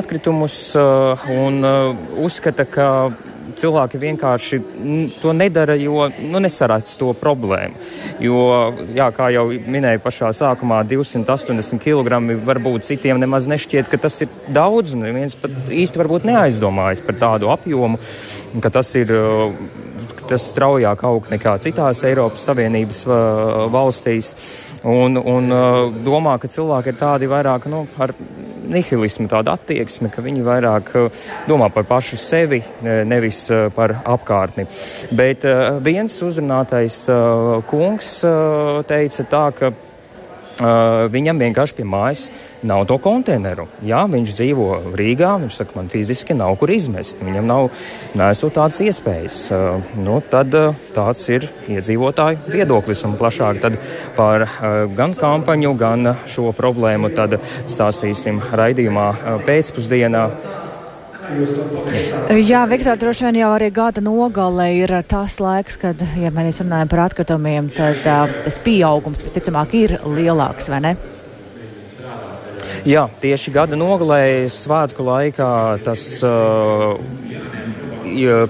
atkritumus 0.00 0.60
un 0.76 1.62
uzskata, 2.20 2.66
ka 2.66 2.88
cilvēki 3.58 4.00
vienkārši 4.00 4.60
to 5.20 5.34
nedara, 5.36 5.76
jo 5.80 6.08
nu, 6.22 6.40
nesarāc 6.42 6.90
to 7.00 7.12
problēmu. 7.18 7.78
Jo, 8.22 8.40
jā, 8.94 9.10
kā 9.16 9.30
jau 9.34 9.46
minēju 9.50 10.02
pašā 10.04 10.32
sākumā, 10.36 10.82
280 10.88 11.82
kg 11.82 12.20
varbūt 12.46 12.88
citiem 12.90 13.20
nemaz 13.22 13.48
nešķiet, 13.50 13.90
ka 13.90 14.00
tas 14.06 14.20
ir 14.24 14.32
daudz, 14.52 14.94
un 14.96 15.06
viens 15.08 15.36
pat 15.38 15.54
īsti 15.70 16.02
varbūt 16.02 16.28
neaizdomājas 16.28 17.04
par 17.06 17.18
tādu 17.20 17.52
apjomu, 17.52 18.00
ka 18.62 18.72
tas 18.74 18.94
ir 18.98 19.14
tas 20.30 20.50
straujāk 20.52 21.04
aug 21.08 21.30
nekā 21.32 21.56
citās 21.62 22.04
Eiropas 22.08 22.46
Savienības 22.48 23.02
valstīs. 23.74 24.34
Un, 24.86 25.18
un 25.18 25.52
domā, 26.04 26.38
ka 26.40 26.48
cilvēki 26.48 26.94
ir 26.94 27.00
tādi 27.00 27.28
vairāk 27.28 27.66
nu, 27.68 27.84
ar 28.00 28.14
nihilismu, 28.70 29.28
tāda 29.30 29.54
attieksme, 29.58 30.10
ka 30.12 30.22
viņi 30.24 30.44
vairāk 30.46 30.92
uh, 30.98 31.22
domā 31.48 31.70
par 31.74 31.86
pašu 31.88 32.18
sevi, 32.20 32.60
nevis 32.82 33.42
uh, 33.52 33.68
par 33.74 33.96
apkārtni. 34.04 34.66
Bet 35.16 35.46
uh, 35.48 35.78
viens 35.82 36.14
uzrunātais 36.24 37.02
kungs 37.70 38.10
teica 38.88 39.26
tā, 39.30 39.44
ka 39.56 39.72
viņam 40.60 41.40
vienkārši 41.40 41.76
pie 41.78 41.86
mājas 41.88 42.26
nav 42.66 42.84
to 42.88 42.98
konteineru. 43.00 43.66
Jā, 43.86 44.02
viņš 44.10 44.34
dzīvo 44.36 44.66
Rīgā, 44.98 45.32
viņš 45.40 45.60
saka, 45.62 45.76
man 45.78 45.88
fiziski 45.92 46.36
nav 46.36 46.56
kur 46.60 46.72
izmest. 46.74 47.20
Viņam 47.24 47.48
nav 47.48 47.68
nesot 48.18 48.54
tādas 48.58 48.80
iespējas. 48.84 49.38
Uh, 49.54 49.92
nu, 50.00 50.18
tad 50.20 50.54
uh, 50.56 50.76
tāds 50.94 51.24
ir 51.32 51.48
iedzīvotāju 51.70 52.52
viedoklis 52.52 53.04
un 53.08 53.16
plašāk 53.20 53.62
par 54.16 54.46
gan 54.96 55.14
kampaņu, 55.16 55.72
gan 55.78 56.14
šo 56.30 56.52
problēmu 56.56 57.10
tad 57.16 57.38
stāstīsim 57.42 58.40
raidījumā 58.56 59.06
pēcpusdienā. 59.46 60.24
Jā, 61.30 62.64
Viktor, 62.70 62.98
droši 62.98 63.26
vien 63.28 63.38
jau 63.40 63.52
arī 63.54 63.70
gada 63.74 64.02
nogale 64.02 64.66
ir 64.80 64.92
tas 65.08 65.38
laiks, 65.42 65.78
kad, 65.80 66.02
ja 66.18 66.32
mēs 66.34 66.60
runājam 66.64 66.90
par 66.90 67.04
atkritumiem, 67.06 67.70
tad 67.76 68.04
uh, 68.04 68.34
tas 68.44 68.58
pieaugums 68.64 69.22
visticamāk 69.26 69.74
ir 69.78 69.96
lielāks, 70.04 70.70
vai 70.72 70.82
ne? 70.88 70.94
Jā, 72.88 73.04
tieši 73.20 73.52
gada 73.52 73.76
nogalē, 73.76 74.48
svētku 74.50 75.04
laikā 75.04 75.50
tas 75.84 76.04
uh, 76.24 76.96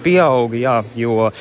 pieauga, 0.05 0.57
jā, 0.57 0.77
jo 0.97 1.17
uh, 1.27 1.33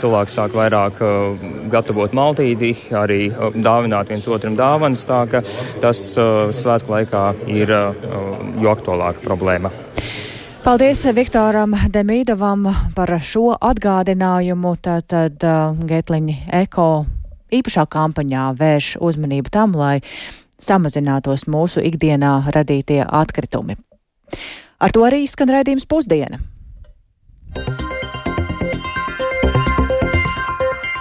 cilvēks 0.00 0.36
sāk 0.36 0.56
vairāk 0.58 1.00
uh, 1.04 1.46
gatavot 1.72 2.12
maltīti, 2.16 2.74
arī 2.98 3.28
uh, 3.30 3.54
dāvināt 3.54 4.10
viens 4.12 4.28
otram 4.28 4.58
dāvanas, 4.58 5.06
tā 5.08 5.22
ka 5.30 5.44
tas 5.80 6.02
uh, 6.18 6.50
svētku 6.52 6.96
laikā 6.96 7.24
ir 7.54 7.72
uh, 7.72 7.94
jo 8.60 8.74
aktuālāka 8.74 9.24
problēma. 9.24 9.72
Paldies 10.64 11.02
Viktoram 11.12 11.74
Demīdovam 11.92 12.62
par 12.96 13.10
šo 13.20 13.50
atgādinājumu. 13.52 14.70
Tātad 14.80 15.44
uh, 15.44 15.76
Getliņa 15.76 16.36
Eko 16.62 16.86
īpašā 17.52 17.84
kampaņā 17.92 18.46
vērš 18.56 18.94
uzmanību 19.04 19.52
tam, 19.52 19.76
lai 19.76 19.98
samazinātos 20.56 21.44
mūsu 21.52 21.84
ikdienā 21.84 22.32
radītie 22.56 23.02
atkritumi. 23.04 23.76
Ar 24.80 24.96
to 24.96 25.04
arī 25.04 25.26
skan 25.28 25.52
raidījums 25.52 25.84
pusdiena. 25.84 26.40
thank 27.54 27.82
you 27.82 27.83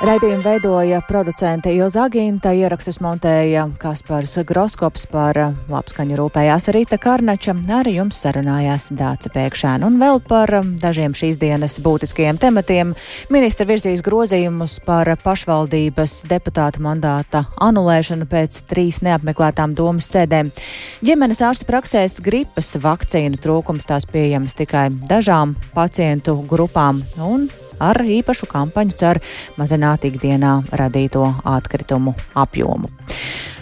Raidījumu 0.04 0.44
veidoja 0.44 0.98
producente 1.08 1.72
Ilza 1.72 2.02
Agīnta, 2.10 2.52
ierakstus 2.52 2.98
montēja 3.00 3.62
Kaspars 3.80 4.34
Groskops 4.44 5.06
par 5.08 5.38
labskaņu 5.72 6.18
rūpējās 6.20 6.68
Rīta 6.76 7.00
Karnača, 7.00 7.56
arī 7.78 7.94
jums 8.02 8.20
sarunājās 8.20 8.90
Dāca 9.00 9.32
Pēkšēna 9.32 9.88
un 9.88 10.02
vēl 10.04 10.20
par 10.28 10.52
dažiem 10.84 11.16
šīs 11.16 11.40
dienas 11.40 11.78
būtiskajiem 11.88 12.36
tematiem. 12.36 12.92
Ministra 13.32 13.70
virzīs 13.70 14.04
grozījumus 14.04 14.82
par 14.84 15.08
pašvaldības 15.24 16.20
deputātu 16.28 16.84
mandāta 16.84 17.46
anulēšanu 17.64 18.28
pēc 18.28 18.60
trīs 18.76 19.00
neapmeklētām 19.08 19.72
domas 19.72 20.12
sēdēm. 20.12 20.52
Ģimenes 21.00 21.46
ārstu 21.48 21.72
praksēs 21.72 22.20
gripas 22.28 22.76
vakcīnu 22.76 23.40
trūkums 23.40 23.88
tās 23.88 24.04
pieejamas 24.12 24.60
tikai 24.60 24.90
dažām 25.08 25.56
pacientu 25.72 26.42
grupām 26.44 27.06
un 27.24 27.48
ar 27.90 28.04
īpašu 28.04 28.50
kampaņu 28.52 29.00
cer 29.00 29.22
mazināt 29.60 30.08
ikdienā 30.10 30.60
radīto 30.72 31.26
atkritumu 31.56 32.16
apjomu. 32.34 32.92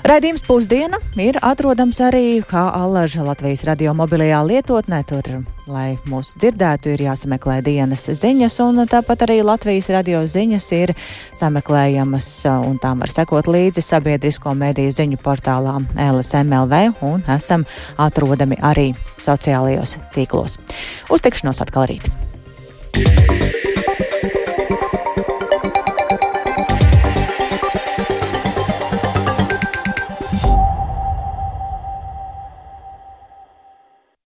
Raidījums 0.02 0.42
pusdiena 0.42 0.98
ir 1.22 1.38
atrodams 1.46 2.00
arī 2.02 2.42
allaža 2.50 3.22
Latvijas 3.22 3.62
radio 3.68 3.94
mobilajā 3.94 4.40
lietotnē. 4.48 5.04
Tur, 5.06 5.28
lai 5.70 6.00
mūs 6.10 6.34
dzirdētu, 6.42 6.96
ir 6.96 7.04
jāsameklē 7.06 7.60
dienas 7.62 8.08
ziņas, 8.10 8.58
un 8.66 8.88
tāpat 8.90 9.28
arī 9.28 9.38
Latvijas 9.46 9.92
radio 9.94 10.24
ziņas 10.26 10.72
ir 10.80 10.96
sameklējamas, 11.38 12.32
un 12.66 12.82
tām 12.82 13.06
var 13.06 13.14
sekot 13.14 13.46
līdzi 13.46 13.86
sabiedrisko 13.86 14.56
mediju 14.58 14.98
ziņu 14.98 15.22
portālā 15.22 15.78
LSMLV, 15.94 16.84
un 17.06 17.22
esam 17.38 17.70
atrodami 18.02 18.58
arī 18.58 18.90
sociālajos 19.22 20.00
tīklos. 20.18 20.58
Uz 21.14 21.22
tikšanos 21.22 21.62
atkal 21.62 21.92
rīt! 21.94 22.10
Yeah. 22.98 23.61